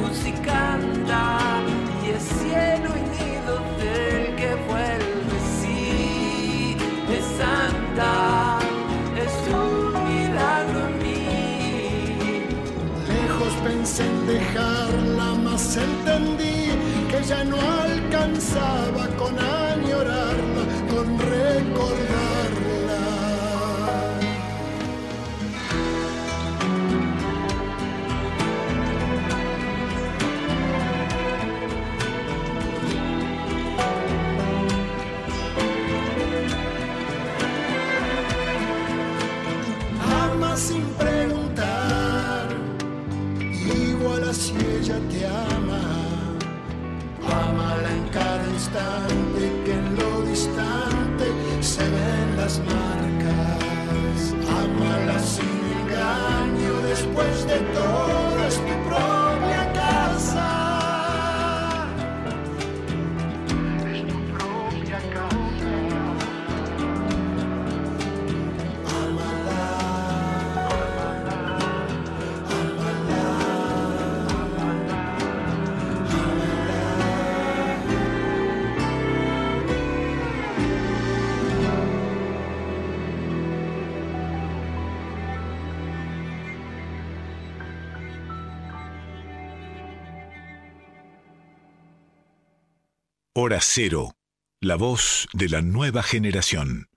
[0.03, 1.39] luz y canta
[2.05, 2.74] y es cielo
[15.77, 16.71] entendí
[17.11, 22.15] que ya no alcanzaba con añorarla, con recordarla.
[40.23, 40.85] Ama sin
[48.75, 49.24] cada
[93.47, 94.17] Hora Cero,
[94.63, 96.89] la voz de la nueva generación.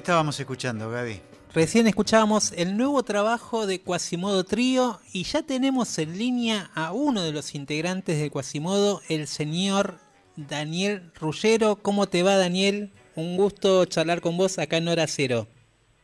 [0.00, 1.20] ¿Qué estábamos escuchando, Gaby?
[1.52, 7.22] Recién escuchábamos el nuevo trabajo de Quasimodo Trío y ya tenemos en línea a uno
[7.22, 9.96] de los integrantes de Quasimodo, el señor
[10.36, 11.76] Daniel Rullero.
[11.76, 12.92] ¿Cómo te va, Daniel?
[13.14, 15.48] Un gusto charlar con vos acá en Hora Cero.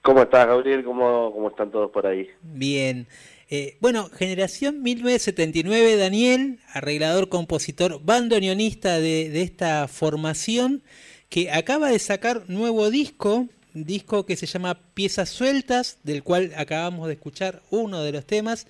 [0.02, 0.85] ¿Cómo estás, Gabriel?
[0.85, 2.28] ¿Cómo, cómo están todos por ahí?
[2.43, 3.06] Bien.
[3.48, 10.82] Eh, bueno, generación 1979, Daniel, arreglador, compositor, bandoneonista de, de esta formación,
[11.31, 13.48] que acaba de sacar nuevo disco,
[13.85, 18.66] disco que se llama Piezas Sueltas, del cual acabamos de escuchar uno de los temas.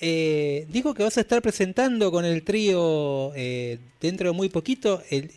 [0.00, 5.02] Eh, dijo que vas a estar presentando con el trío eh, dentro de muy poquito,
[5.10, 5.30] el,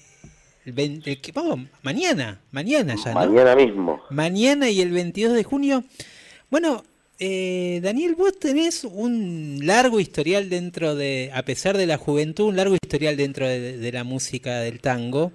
[0.65, 3.19] el, 20 el que- vamos, mañana, mañana ya, ¿no?
[3.21, 4.01] Mañana mismo.
[4.11, 5.83] Mañana y el 22 de junio.
[6.51, 6.83] Bueno,
[7.17, 12.55] eh, Daniel, vos tenés un largo historial dentro de, a pesar de la juventud, un
[12.57, 15.31] largo historial dentro de, de la música del tango.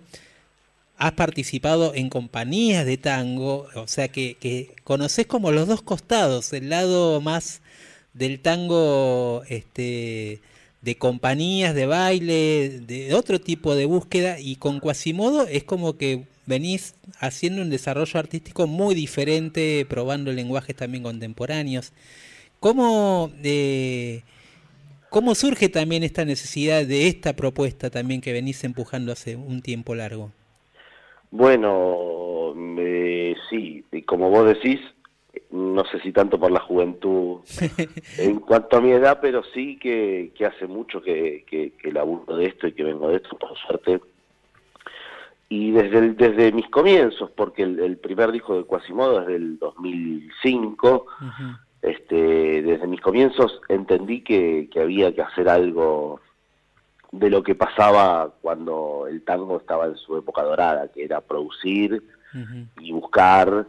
[0.99, 6.71] Has participado en compañías de tango, o sea que, conoces como los dos costados, el
[6.71, 7.61] lado más
[8.15, 10.41] del tango este,
[10.81, 16.25] de compañías, de baile, de otro tipo de búsqueda, y con Quasimodo es como que
[16.47, 21.93] venís haciendo un desarrollo artístico muy diferente, probando lenguajes también contemporáneos.
[22.61, 24.23] ¿Cómo, eh,
[25.11, 29.95] ¿Cómo surge también esta necesidad de esta propuesta también que venís empujando hace un tiempo
[29.95, 30.33] largo?
[31.31, 34.81] Bueno, eh, sí, y como vos decís,
[35.51, 37.41] no sé si tanto por la juventud
[38.19, 42.37] en cuanto a mi edad, pero sí que, que hace mucho que, que, que laburo
[42.37, 44.01] de esto y que vengo de esto, por suerte.
[45.49, 49.59] Y desde, el- desde mis comienzos, porque el, el primer disco de Quasimodo es del
[49.59, 51.07] 2005,
[51.83, 56.21] este, desde mis comienzos entendí que, que había que hacer algo
[57.19, 62.03] de lo que pasaba cuando el tango estaba en su época dorada, que era producir
[62.81, 63.67] y buscar.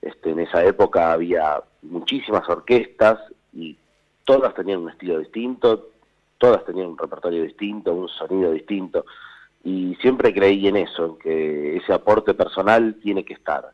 [0.00, 3.18] Este, en esa época había muchísimas orquestas
[3.52, 3.76] y
[4.24, 5.90] todas tenían un estilo distinto,
[6.38, 9.04] todas tenían un repertorio distinto, un sonido distinto.
[9.64, 13.70] Y siempre creí en eso, en que ese aporte personal tiene que estar.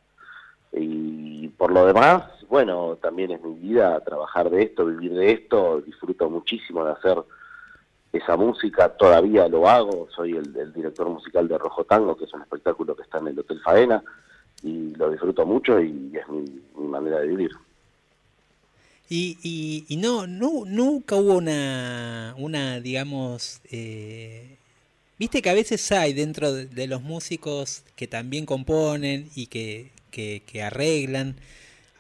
[0.73, 5.83] Y por lo demás, bueno, también es mi vida trabajar de esto, vivir de esto,
[5.85, 7.23] disfruto muchísimo de hacer
[8.13, 12.43] esa música, todavía lo hago, soy el, director musical de Rojo Tango, que es un
[12.43, 14.03] espectáculo que está en el Hotel Faena,
[14.63, 16.45] y lo disfruto mucho y es mi,
[16.77, 17.51] mi manera de vivir.
[19.09, 24.57] Y, y, y no, no, nunca hubo una, una digamos, eh,
[25.19, 29.91] viste que a veces hay dentro de, de los músicos que también componen y que,
[30.11, 31.37] que, que arreglan,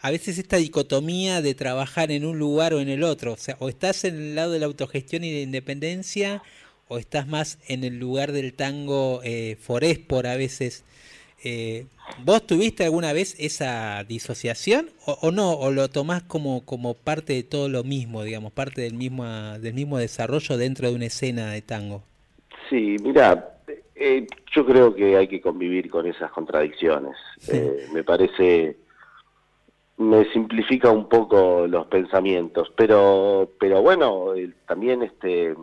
[0.02, 3.56] a veces esta dicotomía de trabajar en un lugar o en el otro, o sea,
[3.60, 6.42] o estás en el lado de la autogestión y de independencia,
[6.88, 10.84] o estás más en el lugar del tango eh, foréspor a veces.
[11.44, 11.86] Eh,
[12.24, 15.52] ¿Vos tuviste alguna vez esa disociación o, o no?
[15.52, 19.24] ¿O lo tomás como, como parte de todo lo mismo, digamos, parte del mismo,
[19.58, 22.02] del mismo desarrollo dentro de una escena de tango?
[22.68, 23.52] Sí, mira,
[23.94, 27.14] eh, yo creo que hay que convivir con esas contradicciones.
[27.48, 28.76] Eh, me parece,
[29.98, 35.54] me simplifica un poco los pensamientos, pero, pero bueno, eh, también este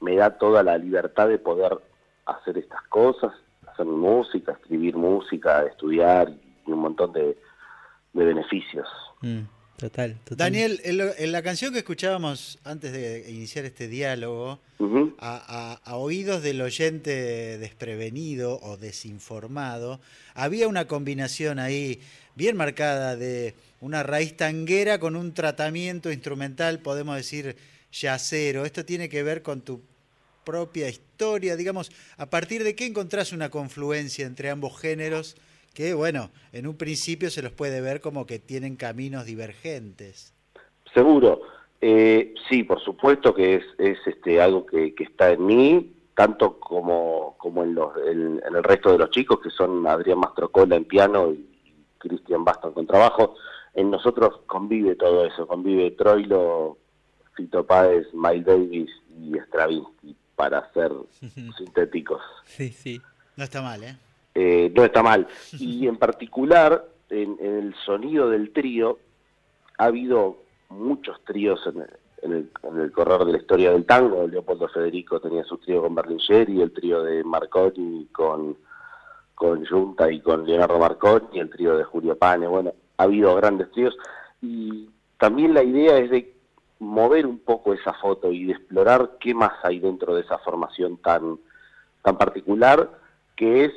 [0.00, 1.72] me da toda la libertad de poder
[2.26, 3.32] hacer estas cosas,
[3.66, 6.32] hacer música, escribir música, estudiar
[6.66, 7.36] y un montón de,
[8.12, 8.86] de beneficios.
[9.22, 9.40] Mm,
[9.78, 10.36] total, total.
[10.38, 14.58] Daniel, en, lo- en la canción que escuchábamos antes de iniciar este diálogo,
[15.18, 20.00] a, a- a oídos del oyente desprevenido o desinformado,
[20.34, 22.00] había una combinación ahí
[22.36, 27.56] bien marcada de una raíz tanguera con un tratamiento instrumental, podemos decir,
[27.92, 28.64] yacero.
[28.64, 29.80] Esto tiene que ver con tu
[30.44, 35.36] propia historia, digamos, a partir de qué encontrás una confluencia entre ambos géneros
[35.74, 40.32] que, bueno, en un principio se los puede ver como que tienen caminos divergentes.
[40.94, 41.40] Seguro.
[41.80, 47.34] Eh, sí, por supuesto que es, es este, algo que, está en mí, tanto como,
[47.38, 50.84] como en, los, en, en el resto de los chicos, que son Adrián Mastrocola en
[50.84, 51.55] piano y
[52.08, 53.36] Cristian Baston con trabajo.
[53.74, 56.78] En nosotros convive todo eso, convive Troilo,
[57.34, 60.92] Fito Páez, Miles Davis y Stravinsky, para ser
[61.58, 62.22] sintéticos.
[62.44, 63.00] Sí, sí.
[63.36, 63.96] No está mal, ¿eh?
[64.34, 65.26] Eh, no está mal.
[65.58, 68.98] Y en particular, en, en el sonido del trío,
[69.78, 70.38] ha habido
[70.68, 71.90] muchos tríos en el,
[72.22, 74.26] en, el, en el correr de la historia del tango.
[74.26, 78.56] Leopoldo Federico tenía su trío con Berlingeri, el trío de Marconi con,
[79.36, 82.48] con Junta y con Leonardo Marconi, el trío de Julio Pane.
[82.48, 83.96] Bueno, ha habido grandes tríos.
[84.40, 84.88] Y
[85.18, 86.34] también la idea es de
[86.78, 90.96] mover un poco esa foto y de explorar qué más hay dentro de esa formación
[90.96, 91.38] tan,
[92.02, 92.90] tan particular,
[93.36, 93.72] que es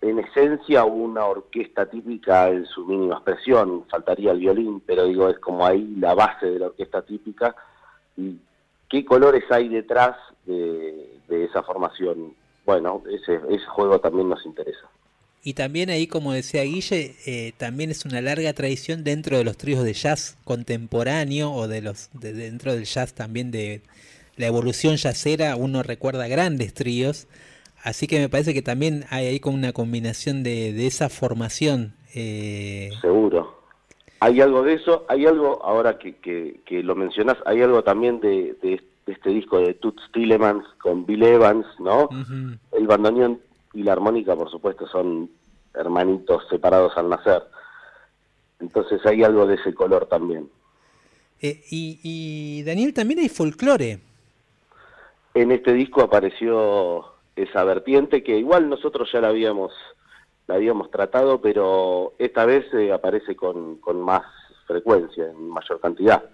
[0.00, 5.38] en esencia una orquesta típica en su mínima expresión, faltaría el violín, pero digo, es
[5.38, 7.54] como ahí la base de la orquesta típica,
[8.16, 8.36] y
[8.88, 12.34] qué colores hay detrás de, de esa formación.
[12.64, 14.88] Bueno, ese, ese juego también nos interesa.
[15.44, 19.56] Y también ahí, como decía Guille, eh, también es una larga tradición dentro de los
[19.56, 23.82] tríos de jazz contemporáneo o de los de dentro del jazz también de
[24.36, 25.56] la evolución jazzera.
[25.56, 27.26] Uno recuerda grandes tríos,
[27.82, 31.94] así que me parece que también hay ahí como una combinación de, de esa formación.
[32.14, 33.60] eh, Seguro.
[34.20, 38.20] Hay algo de eso, hay algo, ahora que, que, que lo mencionas, hay algo también
[38.20, 42.08] de, de- de este disco de Toots Tillemans con Bill Evans, ¿no?
[42.70, 43.40] El bandoneón
[43.72, 45.30] y la armónica, por supuesto, son
[45.74, 47.42] hermanitos separados al nacer.
[48.60, 50.48] Entonces hay algo de ese color también.
[51.40, 53.98] Eh, y, y Daniel, también hay folclore.
[55.34, 59.72] En este disco apareció esa vertiente que igual nosotros ya la habíamos
[60.46, 64.22] la habíamos tratado, pero esta vez eh, aparece con, con más
[64.66, 66.24] frecuencia, en mayor cantidad.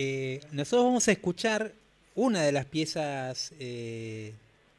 [0.00, 1.72] Eh, nosotros vamos a escuchar
[2.14, 4.32] una de las piezas, eh,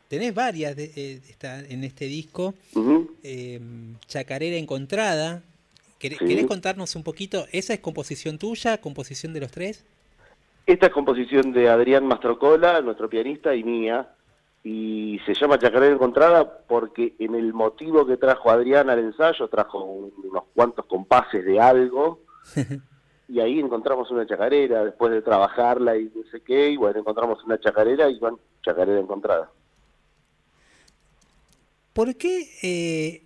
[0.07, 2.53] tenés varias de, eh, está en este disco,
[4.07, 5.41] Chacarera Encontrada.
[5.99, 6.25] ¿Querés, Sí.
[6.25, 7.45] querés contarnos un poquito?
[7.51, 9.83] ¿Esa es composición tuya, composición de los tres?
[10.65, 14.07] Esta es composición de Adrián Mastrocola, nuestro pianista, y mía,
[14.63, 19.83] y se llama Chacarera Encontrada porque en el motivo que trajo Adrián al ensayo trajo
[19.83, 22.21] un- unos cuantos compases de algo,
[23.29, 27.43] y ahí encontramos una chacarera, después de trabajarla y no sé qué, y bueno, encontramos
[27.45, 29.49] una chacarera y bueno, Chacarera Encontrada.
[31.93, 32.47] ¿Por qué?
[32.61, 33.23] eh,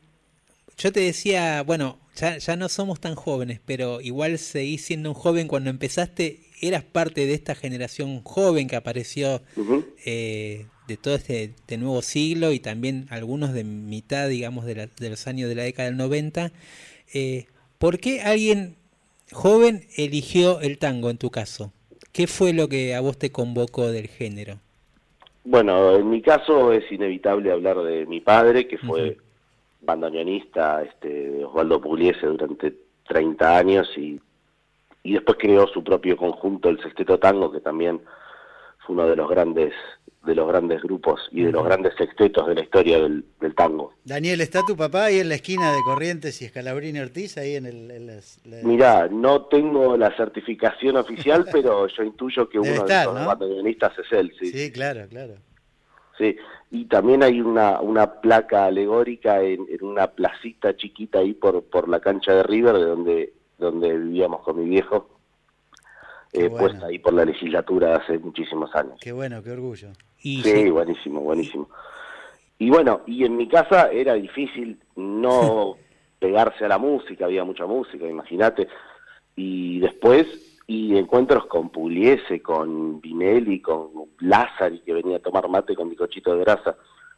[0.77, 5.15] yo te decía, bueno, ya, ya no somos tan jóvenes, pero igual seguís siendo un
[5.15, 9.41] joven cuando empezaste, eras parte de esta generación joven que apareció
[10.05, 14.87] eh, de todo este, este nuevo siglo y también algunos de mitad, digamos, de, la-
[14.87, 16.51] de los años de la década del 90.
[17.13, 17.45] Eh,
[17.77, 18.75] ¿Por qué alguien
[19.33, 21.71] joven eligió el tango en tu caso?
[22.11, 24.59] ¿Qué fue lo que a vos te convocó del género?
[25.43, 29.17] Bueno, en mi caso es inevitable hablar de mi padre, que fue
[29.81, 32.73] bandoneonista este, de Osvaldo Pugliese durante
[33.07, 34.19] 30 años y,
[35.03, 37.99] y después creó su propio conjunto, el Sexteto Tango, que también
[38.85, 39.73] fue uno de los grandes
[40.25, 43.93] de los grandes grupos y de los grandes sextetos de la historia del, del tango.
[44.05, 47.37] Daniel, ¿está tu papá ahí en la esquina de Corrientes y Escalabrini Ortiz?
[47.37, 47.91] Ahí en el.
[47.91, 52.81] en las- la- Mirá, no tengo la certificación oficial, pero yo intuyo que Debe uno
[52.83, 53.27] estar, de los ¿no?
[53.27, 54.47] bandoneonistas es él, sí.
[54.51, 55.33] Sí, claro, claro.
[56.17, 56.37] Sí,
[56.69, 61.89] y también hay una, una placa alegórica en, en una placita chiquita ahí por, por
[61.89, 65.09] la cancha de River, de donde, donde vivíamos con mi viejo,
[66.33, 66.57] eh, bueno.
[66.67, 68.95] puesta ahí por la legislatura hace muchísimos años.
[69.01, 69.89] Qué bueno, qué orgullo.
[70.21, 71.69] Y Sí, sí, buenísimo, buenísimo.
[72.59, 75.75] Y bueno, y en mi casa era difícil no
[76.19, 78.67] pegarse a la música, había mucha música, imagínate.
[79.35, 83.89] Y después, y encuentros con Pugliese, con Vinelli, con
[84.19, 86.75] Lázari, que venía a tomar mate con bicochito de grasa,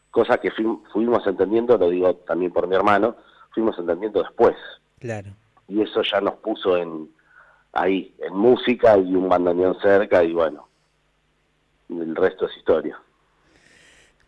[0.10, 3.16] cosa que fuim- fuimos entendiendo, lo digo también por mi hermano,
[3.54, 4.56] fuimos entendiendo después.
[5.00, 5.30] claro.
[5.68, 7.10] Y eso ya nos puso en
[7.76, 10.68] ahí, en música y un bandoneón cerca, y bueno,
[11.90, 13.00] el resto es historia.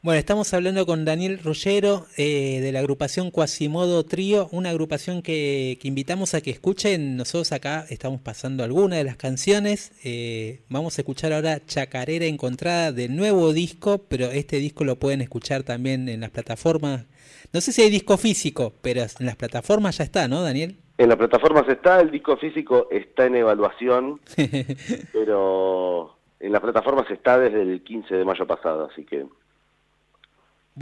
[0.03, 5.79] Bueno, estamos hablando con Daniel Rollero eh, de la agrupación Quasimodo Trío, una agrupación que,
[5.81, 7.17] que invitamos a que escuchen.
[7.17, 9.91] Nosotros acá estamos pasando algunas de las canciones.
[10.03, 15.21] eh, vamos a escuchar ahora Chacarera Encontrada del nuevo disco, pero este disco lo pueden
[15.21, 17.05] escuchar también en las plataformas.
[17.51, 20.77] No sé si hay disco físico, pero en las plataformas ya está, ¿no, Daniel?
[20.97, 24.19] En las plataformas está, el disco físico está en evaluación,
[25.13, 29.25] pero en las plataformas está desde el 15 de mayo pasado, así que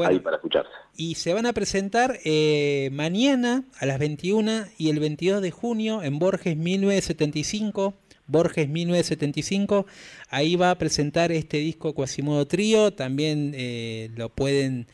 [0.04, 0.72] ahí para escucharse.
[0.96, 6.04] y se van a presentar eh, mañana a las 21 y el 22 de junio
[6.04, 7.94] en Borges 1975.
[8.28, 9.86] Borges 1975,
[10.30, 14.88] ahí va a presentar este disco Quasimodo Trío, también eh, lo pueden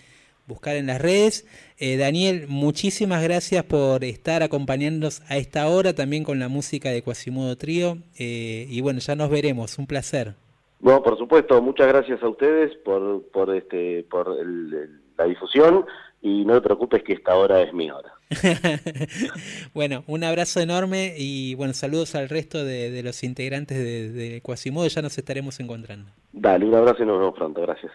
[0.52, 1.46] buscar en las redes.
[1.80, 7.02] Eh, Daniel, muchísimas gracias por estar acompañándonos a esta hora también con la música de
[7.02, 7.98] Quasimodo Trío.
[8.20, 10.34] eh, y bueno, ya nos veremos, un placer.
[10.80, 15.86] No, por supuesto, muchas gracias a ustedes por, por, este, por el- el- la difusión
[16.24, 18.14] y no te preocupes que esta hora es mi hora.
[19.74, 24.42] bueno, un abrazo enorme y bueno, saludos al resto de, de los integrantes de, de
[24.42, 26.10] Quasimodo, ya nos estaremos encontrando.
[26.34, 27.92] Dale, un abrazo y nos vemos pronto, gracias.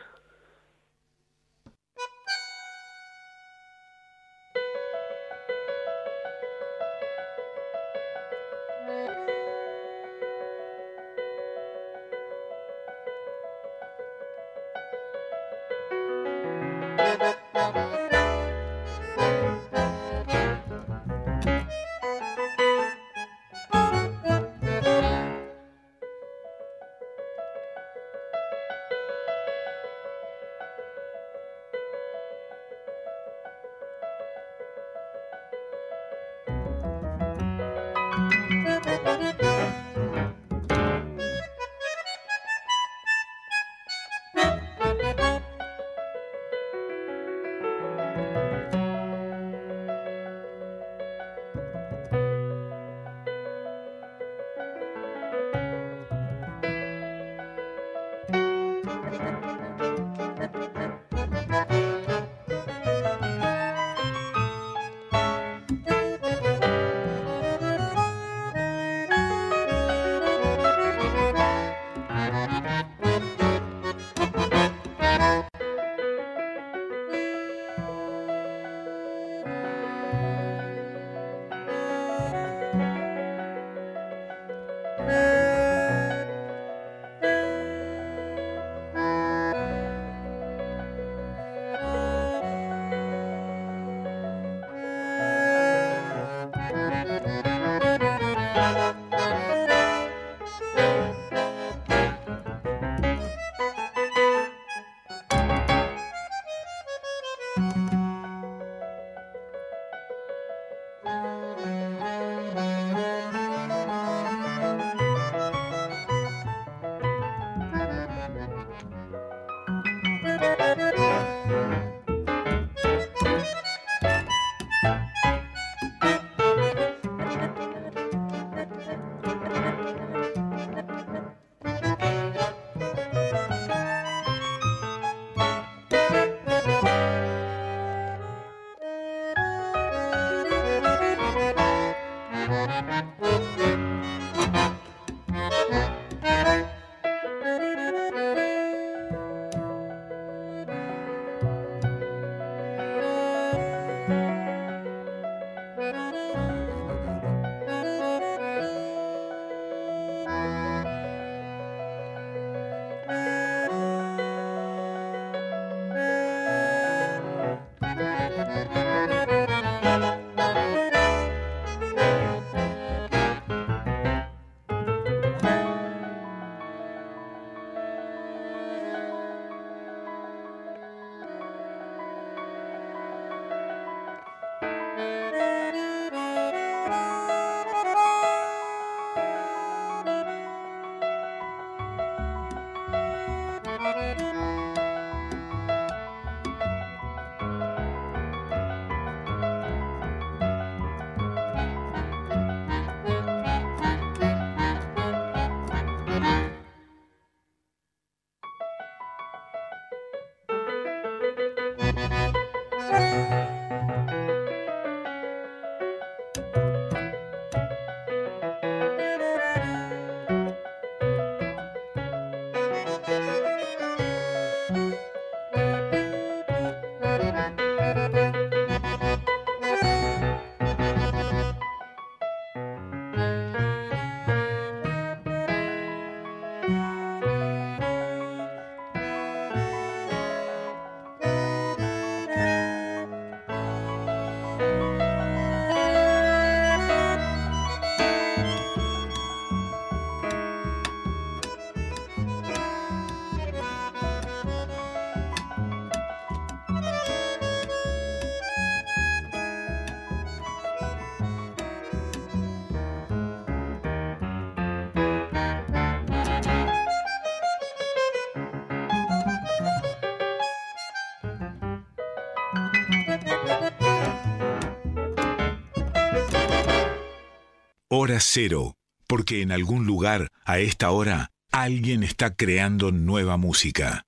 [278.07, 278.77] Hora cero,
[279.09, 284.07] porque en algún lugar, a esta hora, alguien está creando nueva música.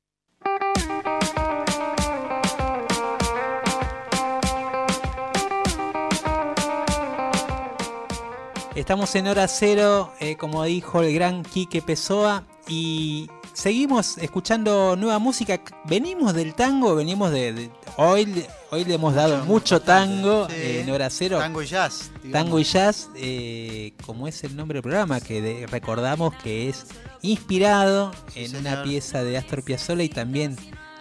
[8.77, 13.29] Estamos en hora cero, eh, como dijo el gran Quique Pessoa, y
[13.59, 15.61] seguimos escuchando nueva música.
[15.85, 17.53] Venimos del tango, venimos de.
[17.53, 20.55] de- hoy, hoy le hemos dado mucho tango Sí.
[20.57, 21.39] eh, en hora cero.
[21.39, 22.11] Tango y jazz.
[22.23, 22.33] digamos.
[22.33, 26.87] Tango y Jazz, eh, como es el nombre del programa, que de- recordamos que es
[27.23, 30.57] inspirado en una pieza de Astor Piazzolla y también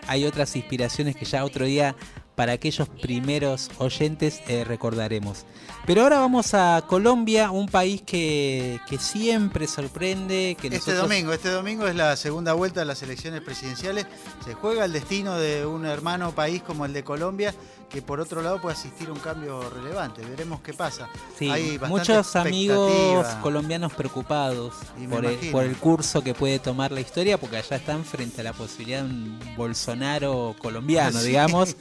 [0.08, 1.96] hay otras inspiraciones que ya otro día
[2.38, 5.48] para aquellos primeros oyentes eh, recordaremos.
[5.88, 10.56] Pero ahora vamos a Colombia, un país que, que siempre sorprende.
[10.62, 14.06] Que Este domingo, este domingo es la segunda vuelta de las elecciones presidenciales.
[14.46, 17.56] Se juega el destino de un hermano país como el de Colombia,
[17.90, 20.22] que por otro lado puede asistir a un cambio relevante.
[20.26, 21.08] Veremos qué pasa.
[21.38, 24.74] Sí, Hay muchos amigos colombianos preocupados
[25.10, 28.44] por el, por el curso que puede tomar la historia, porque allá están frente a
[28.44, 31.28] la posibilidad de un Bolsonaro colombiano, Sí.
[31.28, 31.76] digamos.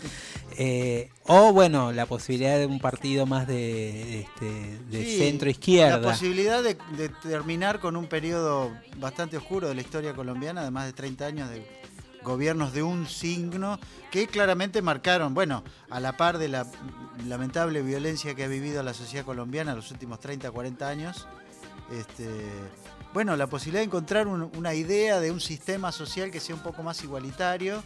[0.58, 5.50] Eh, o bueno, la posibilidad de un partido más de, este, de Sí, centro La
[5.50, 6.10] izquierda.
[6.12, 10.86] posibilidad de, de terminar con un periodo bastante oscuro de la historia colombiana, de más
[10.86, 11.66] de 30 años de
[12.26, 13.78] gobiernos de un signo,
[14.10, 16.66] que claramente marcaron, bueno, a la par de la
[17.26, 21.26] lamentable violencia que ha vivido la sociedad colombiana en los últimos 30, 40 años,
[21.92, 22.28] este,
[23.14, 26.62] bueno, la posibilidad de encontrar un- una idea de un sistema social que sea un
[26.62, 27.82] poco más igualitario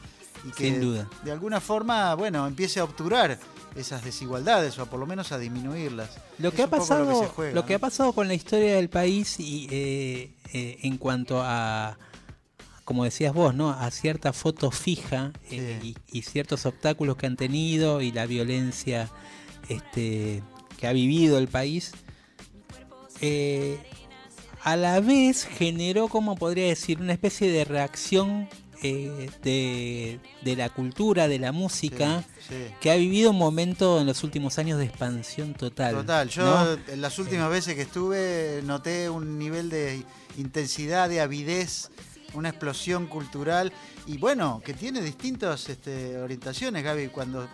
[0.49, 1.07] y que Sin duda.
[1.23, 3.39] de alguna forma, bueno, empiece a obturar
[3.77, 6.11] esas desigualdades o por lo menos a disminuirlas.
[6.39, 9.69] Lo Es que, ha pasado, lo que ha pasado con la historia del país y
[9.71, 11.97] eh, eh, en cuanto a,
[12.91, 13.71] como decías vos, ¿no?
[13.71, 19.09] A cierta foto fija eh, y, y ciertos obstáculos que han tenido y la violencia
[19.69, 20.43] este,
[20.77, 21.93] que ha vivido el país,
[23.21, 23.79] eh,
[24.65, 28.49] a la vez generó, como podría decir, una especie de reacción
[28.83, 32.75] eh, de, de la cultura, de la música, Sí, sí.
[32.81, 35.95] que ha vivido un momento en los últimos años de expansión total.
[35.95, 36.93] Total, yo ¿no?
[36.93, 40.03] en las últimas veces que estuve noté un nivel de
[40.39, 41.91] intensidad, de avidez,
[42.35, 43.73] una explosión cultural
[44.07, 47.09] y bueno, que tiene distintas este, orientaciones, Gaby.
[47.09, 47.49] Cuando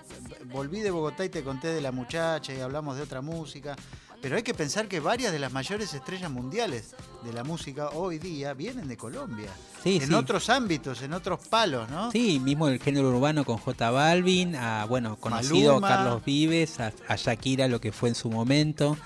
[0.53, 3.77] volví de Bogotá y te conté de la muchacha y hablamos de otra música,
[4.21, 8.19] pero hay que pensar que varias de las mayores estrellas mundiales de la música hoy
[8.19, 9.51] día vienen de Colombia.
[9.83, 10.15] Sí, en sí.
[10.15, 12.11] otros ámbitos, en otros palos, ¿no?
[12.11, 15.89] Sí, mismo el género urbano con J Balvin, a bueno, conocido Maluma.
[15.89, 18.97] Carlos Vives, a, a Shakira, lo que fue en su momento.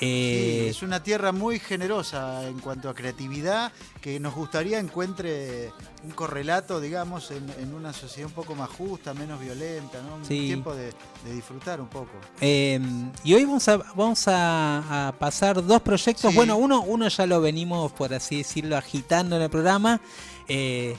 [0.00, 3.70] Sí, es una tierra muy generosa en cuanto a creatividad
[4.00, 5.72] que nos gustaría encuentre
[6.04, 10.16] un correlato, digamos, en, en una sociedad un poco más justa, menos violenta, ¿no?
[10.16, 10.38] Un Sí.
[10.46, 10.92] tiempo de,
[11.24, 12.12] de disfrutar un poco.
[12.40, 12.80] Eh,
[13.24, 16.30] y hoy vamos a, vamos a, a pasar dos proyectos.
[16.30, 16.36] Sí.
[16.36, 20.00] Bueno, uno, uno ya lo venimos, por así decirlo, agitando en el programa.
[20.48, 20.96] Eh,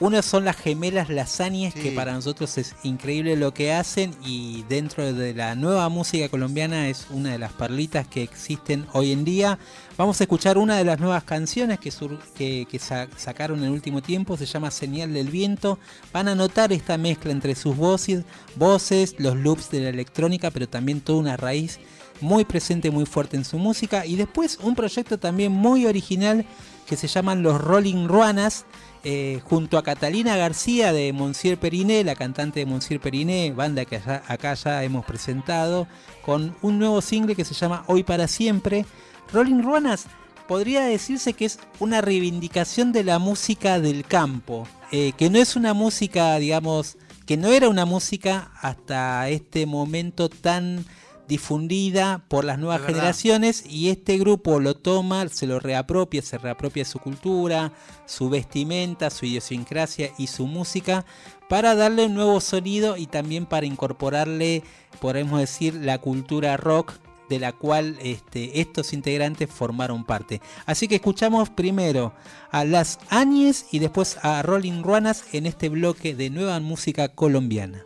[0.00, 1.80] uno son las gemelas lasañas, Sí.
[1.80, 4.12] que para nosotros es increíble lo que hacen.
[4.26, 9.12] Y dentro de la nueva música colombiana es una de las perlitas que existen hoy
[9.12, 9.58] en día.
[9.96, 13.66] Vamos a escuchar una de las nuevas canciones que, sur- que, que sa- sacaron en
[13.66, 15.78] el último tiempo, se llama Señal del Viento.
[16.12, 18.24] Van a notar esta mezcla entre sus voces,
[18.56, 21.78] voces, los loops de la electrónica, pero también toda una raíz
[22.20, 24.06] muy presente, muy fuerte en su música.
[24.06, 26.44] Y después un proyecto también muy original
[26.86, 28.66] que se llaman Los Rolling Ruanas.
[29.04, 33.96] Eh, junto a Catalina García de Monsieur Periné, la cantante de Monsieur Periné, banda que
[33.96, 35.86] acá ya hemos presentado,
[36.22, 38.86] con un nuevo single que se llama Hoy para Siempre.
[39.30, 40.06] Rolling Ruanas
[40.48, 45.54] podría decirse que es una reivindicación de la música del campo, eh, que no es
[45.54, 50.84] una música, digamos, que no era una música hasta este momento tan
[51.28, 56.84] difundida por las nuevas generaciones y este grupo lo toma, se lo reapropia, se reapropia
[56.84, 57.72] su cultura,
[58.06, 61.04] su vestimenta, su idiosincrasia y su música
[61.48, 64.62] para darle un nuevo sonido y también para incorporarle,
[65.00, 66.94] podemos decir, la cultura rock
[67.28, 70.40] de la cual este, estos integrantes formaron parte.
[70.66, 72.12] Así que escuchamos primero
[72.50, 77.84] a Las Áñez y después a Rolling Ruanas en este bloque de nueva música colombiana.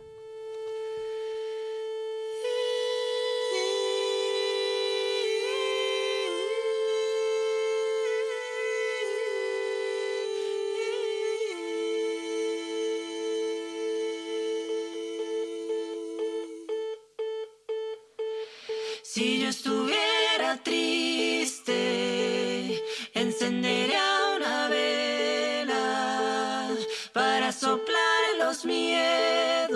[28.59, 29.71] Los miedos,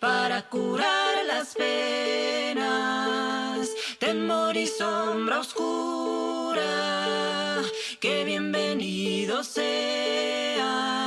[0.00, 2.58] para curar las penas,
[3.98, 6.62] temor y sombra oscura,
[8.00, 11.05] que bienvenidos sean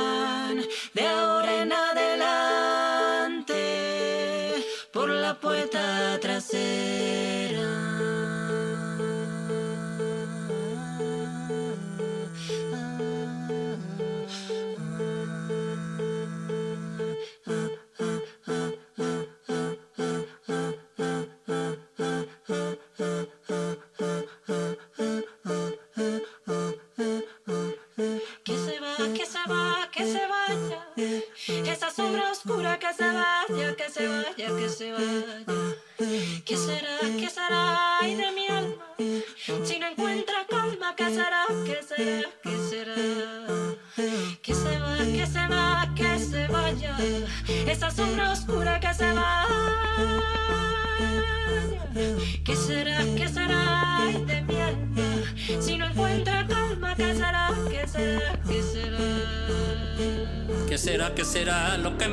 [61.82, 62.09] lo que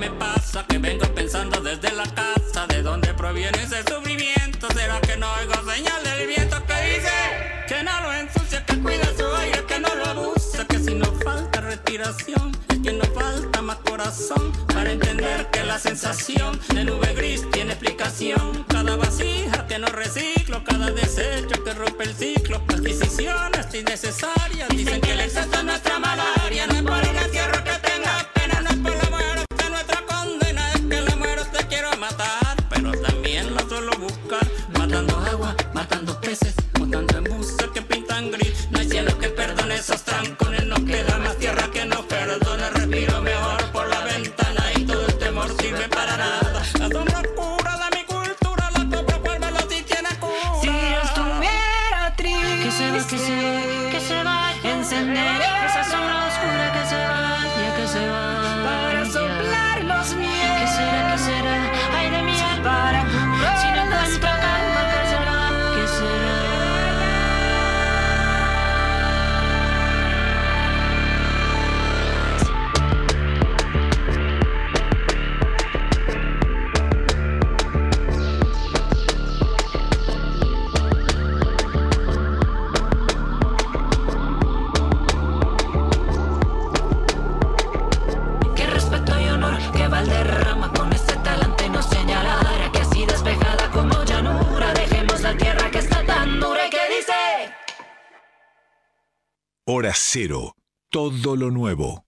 [100.90, 102.07] Todo lo nuevo.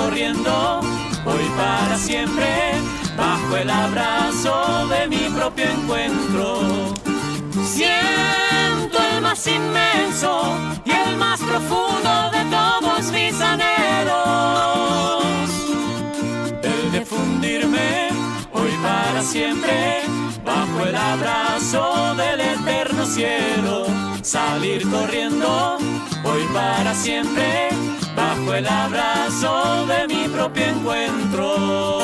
[0.00, 0.80] Corriendo
[1.24, 2.74] hoy para siempre
[3.16, 6.94] bajo el abrazo de mi propio encuentro.
[7.64, 15.24] Siento el más inmenso y el más profundo de todos mis anhelos.
[16.62, 18.08] El de fundirme
[18.52, 20.02] hoy para siempre
[20.44, 23.86] bajo el abrazo del eterno cielo.
[24.22, 25.78] Salir corriendo
[26.24, 27.70] hoy para siempre
[28.14, 32.00] bajo el abrazo de mi propio encuentro.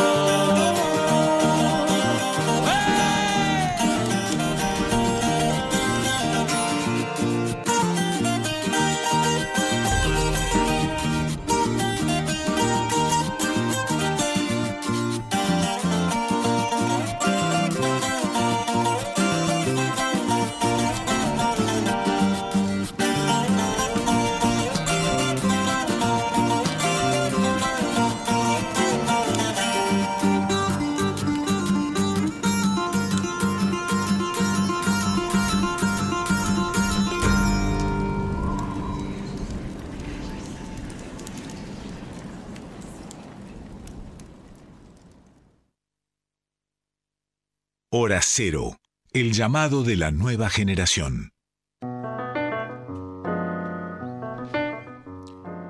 [48.07, 48.79] Hora Cero.
[49.13, 51.33] El llamado de la nueva generación.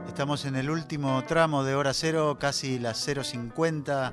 [0.07, 4.13] Estamos en el último tramo de hora cero, casi las 0.50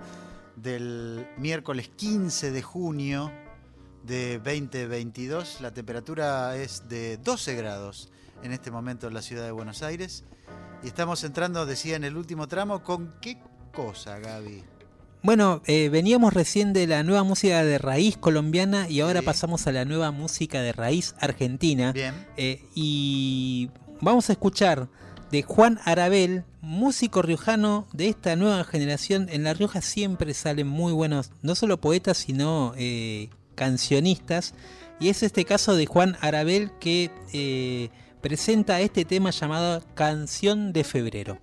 [0.55, 3.29] del miércoles 15 de junio
[4.03, 5.59] de 2022.
[5.59, 8.09] La temperatura es de 12 grados
[8.41, 10.23] en este momento en la ciudad de Buenos Aires.
[10.81, 12.83] Y estamos entrando, decía, en el último tramo.
[12.83, 13.37] ¿Con qué
[13.73, 14.63] cosa, Gaby?
[15.23, 19.71] Bueno, eh, veníamos recién de la nueva música de raíz colombiana y ahora pasamos a
[19.71, 21.93] la nueva música de raíz argentina.
[21.93, 22.13] Bien.
[22.35, 23.69] Eh, y
[24.01, 24.89] vamos a escuchar
[25.31, 29.29] de Juan Arabel, músico riojano de esta nueva generación.
[29.31, 34.53] En La Rioja siempre salen muy buenos, no solo poetas, sino eh, cancionistas.
[34.99, 37.89] Y es este caso de Juan Arabel que eh,
[38.21, 41.39] presenta este tema llamado Canción de Febrero.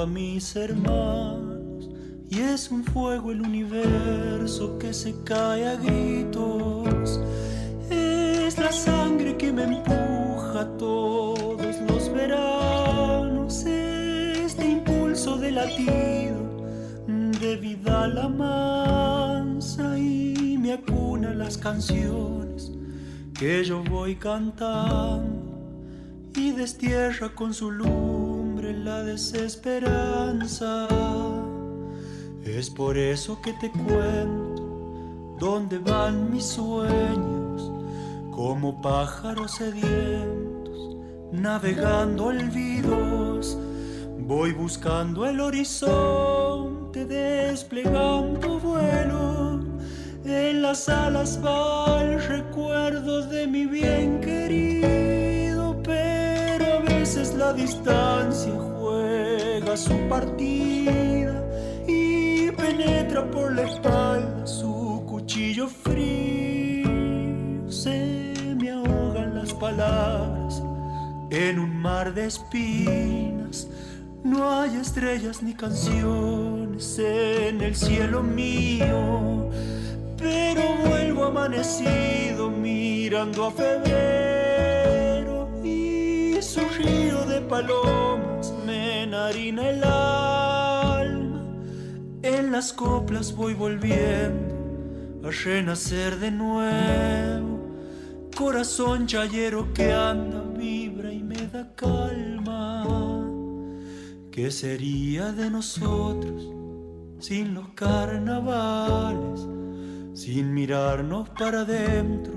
[0.00, 1.88] A mis hermanos,
[2.30, 7.20] y es un fuego el universo que se cae a gritos,
[7.90, 16.38] es la sangre que me empuja todos los veranos, este impulso de latido
[17.40, 22.72] de vida la mansa y me acuna las canciones
[23.32, 25.38] que yo voy cantando
[26.34, 27.70] y destierra con su
[28.72, 30.88] la desesperanza.
[32.44, 37.72] Es por eso que te cuento dónde van mis sueños
[38.30, 40.96] como pájaros sedientos,
[41.32, 43.58] navegando olvidos.
[44.18, 49.60] Voy buscando el horizonte, desplegando vuelo.
[50.24, 54.86] En las alas va el recuerdo de mi bien querido,
[57.38, 61.44] la distancia juega su partida
[61.86, 66.88] y penetra por la espalda su cuchillo frío.
[67.70, 70.60] Se me ahogan las palabras
[71.30, 73.68] en un mar de espinas.
[74.24, 79.48] No hay estrellas ni canciones en el cielo mío,
[80.18, 84.27] pero vuelvo amanecido mirando a febrero
[86.58, 91.42] su río de palomas me enharina el alma.
[92.22, 94.54] En las coplas voy volviendo
[95.24, 97.58] a renacer de nuevo.
[98.36, 102.84] Corazón chayero que anda, vibra y me da calma.
[104.30, 106.48] ¿Qué sería de nosotros
[107.18, 109.40] sin los carnavales?
[110.14, 112.34] Sin mirarnos para adentro,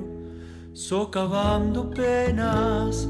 [0.73, 3.07] socavando penas,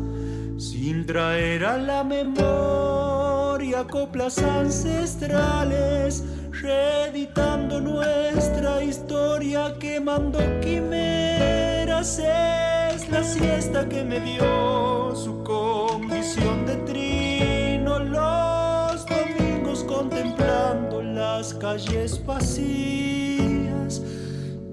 [0.62, 12.20] sin traer a la memoria coplas ancestrales, reeditando nuestra historia, quemando quimeras.
[12.20, 22.24] Es la siesta que me dio su condición de trino, los domingos contemplando las calles
[22.24, 24.00] vacías.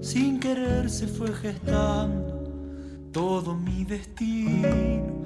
[0.02, 2.28] Sin querer se fue gestando
[3.10, 5.18] todo mi destino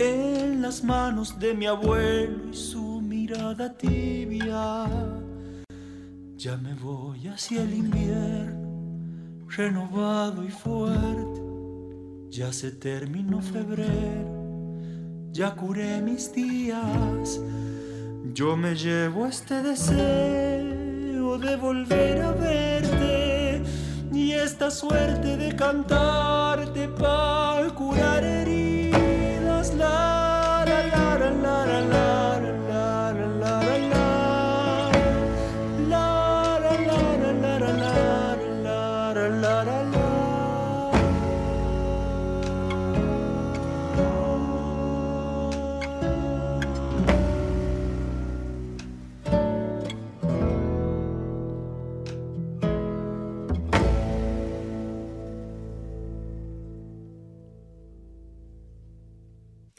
[0.00, 4.86] en las manos de mi abuelo y su mirada tibia.
[6.36, 11.42] Ya me voy hacia el invierno, renovado y fuerte.
[12.30, 14.78] Ya se terminó febrero,
[15.32, 17.40] ya curé mis días.
[18.32, 23.62] Yo me llevo este deseo de volver a verte
[24.14, 28.59] y esta suerte de cantarte para curar heridas.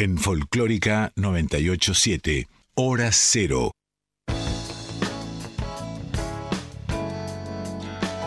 [0.01, 3.71] En Folclórica 987, Hora Cero.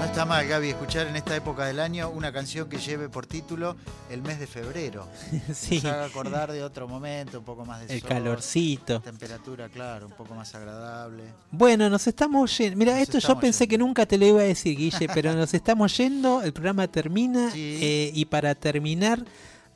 [0.04, 3.74] está mal, Gaby, escuchar en esta época del año una canción que lleve por título
[4.08, 5.08] el mes de febrero.
[5.52, 5.74] Sí.
[5.82, 9.00] Nos haga acordar de otro momento, un poco más de El sol, calorcito.
[9.00, 11.24] Temperatura, claro, un poco más agradable.
[11.50, 12.76] Bueno, nos estamos yendo.
[12.76, 15.96] Mira, esto yo pensé que nunca te lo iba a decir, Guille, pero nos estamos
[15.96, 19.24] yendo, el programa termina eh, y para terminar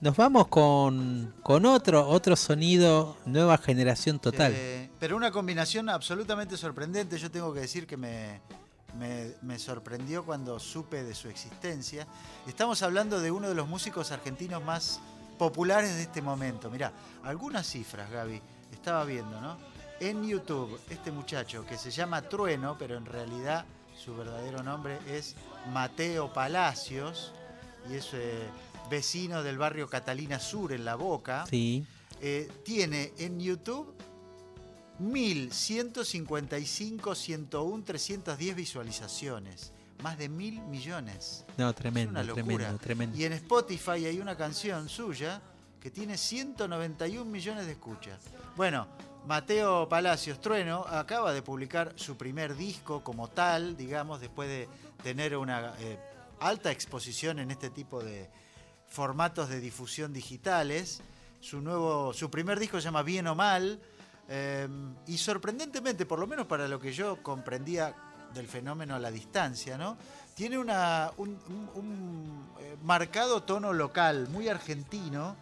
[0.00, 4.52] nos vamos con, con otro, otro sonido, nueva generación total.
[4.54, 7.18] Eh, pero una combinación absolutamente sorprendente.
[7.18, 8.40] Yo tengo que decir que me,
[9.42, 12.06] me, sorprendió cuando supe de su existencia.
[12.46, 15.00] Estamos hablando de uno de los músicos argentinos más
[15.36, 16.70] populares de este momento.
[16.70, 16.92] Mirá,
[17.24, 18.40] algunas cifras, Gaby,
[18.72, 19.56] estaba viendo, ¿no?
[20.00, 23.64] En YouTube, este muchacho que se llama Trueno, pero en realidad
[23.96, 25.34] su verdadero nombre es
[25.72, 27.32] Mateo Palacios
[27.90, 28.48] y es eh,
[28.88, 31.46] vecino del barrio Catalina Sur en La Boca.
[31.48, 31.84] Sí.
[32.20, 33.94] Eh, tiene en YouTube
[34.98, 39.72] 1155, 101, 310 visualizaciones.
[40.02, 41.44] Más de mil millones.
[41.56, 42.44] No, Es tremendo, una locura.
[42.44, 43.18] tremendo, tremendo.
[43.18, 45.42] Y en Spotify hay una canción suya
[45.80, 48.20] que tiene 191 millones de escuchas.
[48.56, 48.86] Bueno,
[49.26, 54.68] Mateo Palacios Trueno acaba de publicar su primer disco como tal, digamos, después de
[55.02, 55.98] tener una eh,
[56.40, 58.30] alta exposición en este tipo de
[58.88, 61.00] formatos de difusión digitales.
[61.40, 63.80] Su, nuevo, su primer disco se llama Bien o Mal.
[64.28, 64.68] eh,
[65.06, 67.94] y sorprendentemente, por lo menos para lo que yo comprendía
[68.34, 69.96] del fenómeno a la distancia, ¿no?
[70.34, 75.34] Tiene una, un, un- un, eh, marcado tono local, muy argentino,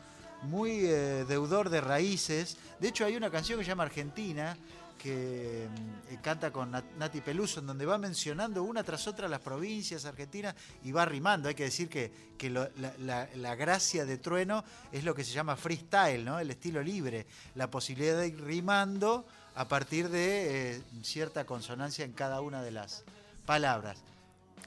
[0.43, 2.57] muy eh, deudor de raíces.
[2.79, 4.57] De hecho, hay una canción que se llama Argentina,
[4.99, 9.29] que mm, eh, canta con Nat- Nati Peluso, en donde va mencionando una tras otra
[9.29, 11.49] las provincias argentinas y va rimando.
[11.49, 16.25] Hay que decir que, que la gracia de Trueno es lo que se llama freestyle,
[16.25, 16.39] ¿no?
[16.39, 22.13] el estilo libre, la posibilidad de ir rimando a partir de eh, cierta consonancia en
[22.13, 23.05] cada una de las
[23.47, 24.03] palabras.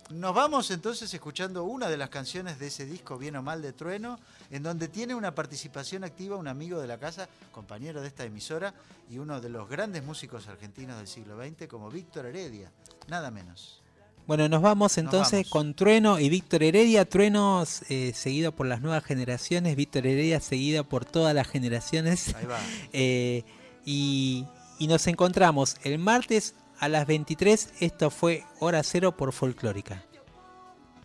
[0.09, 3.73] Nos vamos entonces escuchando una de las canciones de ese disco, Bien o Mal de
[3.73, 4.19] Trueno,
[4.49, 8.73] en donde tiene una participación activa un amigo de la casa, compañero de esta emisora
[9.11, 12.71] y uno de los grandes músicos argentinos del siglo XX, como Víctor Heredia,
[13.07, 13.83] nada menos.
[14.25, 15.49] Bueno, nos vamos entonces vamos.
[15.49, 17.07] con Trueno y Víctor Heredia.
[17.07, 22.33] Trueno eh, seguido por las nuevas generaciones, Víctor Heredia seguido por todas las generaciones.
[22.35, 22.59] Ahí va.
[22.93, 23.43] Eh,
[23.85, 24.45] y,
[24.79, 27.73] y nos encontramos el martes a las 23.
[27.79, 30.03] Esto fue Hora Cero por Folclórica.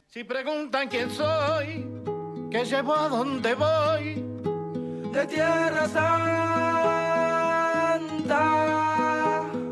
[0.06, 1.86] Si preguntan quién soy,
[2.50, 4.24] que llevo a dónde voy,
[5.12, 6.30] de Tierra Santa.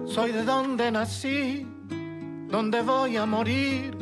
[0.07, 1.67] Soy de donde nací,
[2.49, 3.97] donde voy a morir,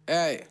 [0.06, 0.49] Ey.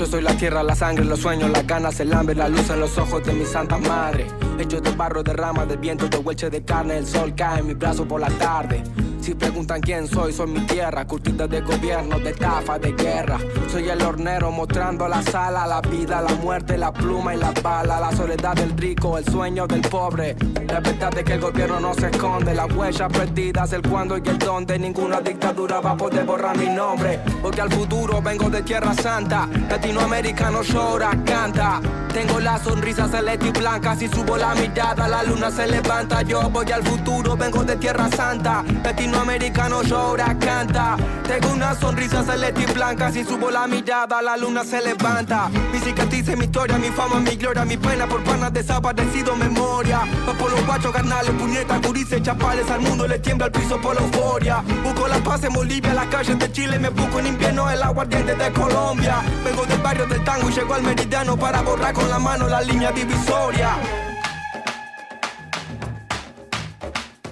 [0.00, 2.80] Yo soy la tierra, la sangre, los sueños, las ganas, el hambre, la luz en
[2.80, 4.28] los ojos de mi santa madre.
[4.58, 7.66] Hecho de barro, de rama, del viento, de huelche de carne, el sol cae en
[7.66, 8.82] mi brazo por la tarde.
[9.20, 13.38] Si preguntan quién soy, soy mi tierra, curtida de gobierno, de estafa, de guerra.
[13.70, 18.00] Soy el hornero mostrando la sala, la vida, la muerte, la pluma y la bala,
[18.00, 20.36] la soledad del rico, el sueño del pobre.
[20.66, 24.22] La verdad es que el gobierno no se esconde, las huellas perdidas, el cuándo y
[24.26, 24.78] el dónde.
[24.78, 29.48] Ninguna dictadura va a poder borrar mi nombre, porque al futuro vengo de Tierra Santa.
[29.68, 31.80] Latinoamericano llora, canta.
[32.12, 36.22] Tengo la sonrisa celeste y blanca, si subo la mirada, la luna se levanta.
[36.22, 38.64] Yo voy al futuro, vengo de Tierra Santa.
[39.10, 40.96] Latinoamericano llora, canta.
[41.26, 45.48] Tengo una sonrisa celeste y blanca, si subo la mirada, la luna se levanta.
[45.72, 50.02] Mi cicatriz, mi historia, mi fama, mi gloria, mi pena por panas desaparecido, memoria.
[50.28, 53.96] Va por los guachos, carnales, puñetas, gurises, chapales, al mundo le tiembla el piso por
[53.96, 54.62] la euforia.
[54.84, 58.36] Busco la paz en Bolivia, las calles de Chile, me busco en invierno el aguardiente
[58.36, 59.22] de Colombia.
[59.44, 62.60] Vengo del barrio del tango y llego al meridiano para borrar con la mano la
[62.60, 63.76] línea divisoria.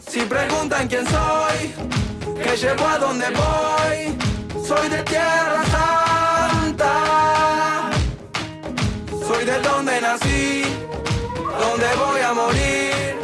[0.08, 1.74] Si preguntan quién soy,
[2.42, 4.16] que llevo a donde voy,
[4.66, 6.94] soy de Tierra Santa.
[9.26, 10.62] Soy de donde nací,
[11.60, 13.16] donde voy a morir,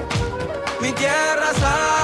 [0.82, 2.03] mi Tierra Santa.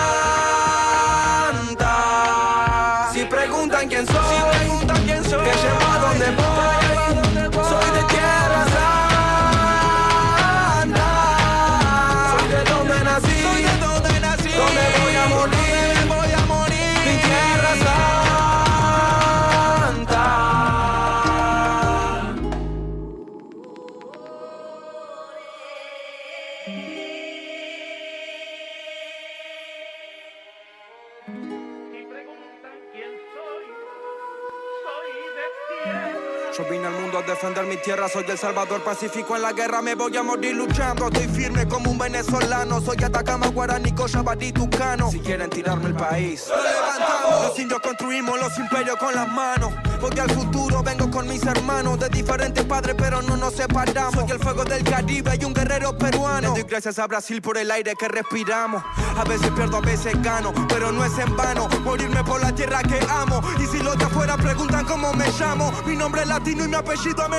[37.40, 41.06] Defender mi tierra, soy el salvador pacífico en la guerra, me voy a morir luchando.
[41.06, 45.10] Estoy firme como un venezolano, soy Atacama, Guaraní, Cochabamba, Tucano.
[45.10, 47.46] Si quieren tirarme el país, lo levantamos.
[47.46, 49.72] Los indios construimos los imperios con las manos.
[50.02, 54.14] Voy al futuro, vengo con mis hermanos de diferentes padres, pero no nos separamos.
[54.14, 56.54] Soy el fuego del Caribe y un guerrero peruano.
[56.54, 58.82] Le doy gracias a Brasil por el aire que respiramos.
[59.16, 61.68] A veces pierdo, a veces gano, pero no es en vano.
[61.84, 63.42] Morirme por la tierra que amo.
[63.58, 66.74] Y si los de afuera preguntan cómo me llamo, mi nombre es latino y mi
[66.74, 67.29] apellido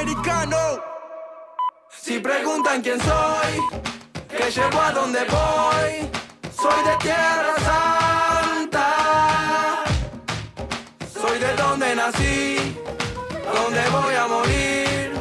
[2.04, 3.62] Si preguntan quién soy,
[4.28, 6.10] que llevo a donde voy,
[6.62, 8.88] soy de tierra santa.
[11.14, 12.76] Soy de donde nací,
[13.54, 15.14] donde voy a morir,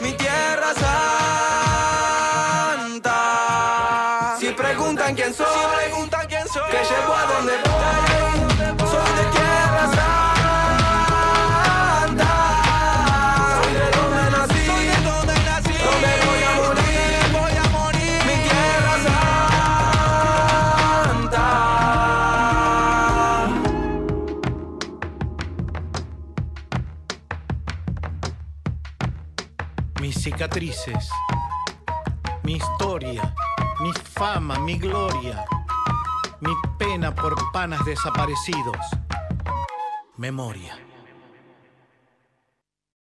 [0.00, 0.72] mi tierra
[2.94, 3.16] santa.
[4.40, 5.46] Si preguntan quién soy,
[5.76, 6.15] preguntan
[32.44, 33.34] mi historia,
[33.80, 35.44] mi fama, mi gloria,
[36.40, 38.78] mi pena por panas desaparecidos.
[40.16, 40.95] Memoria.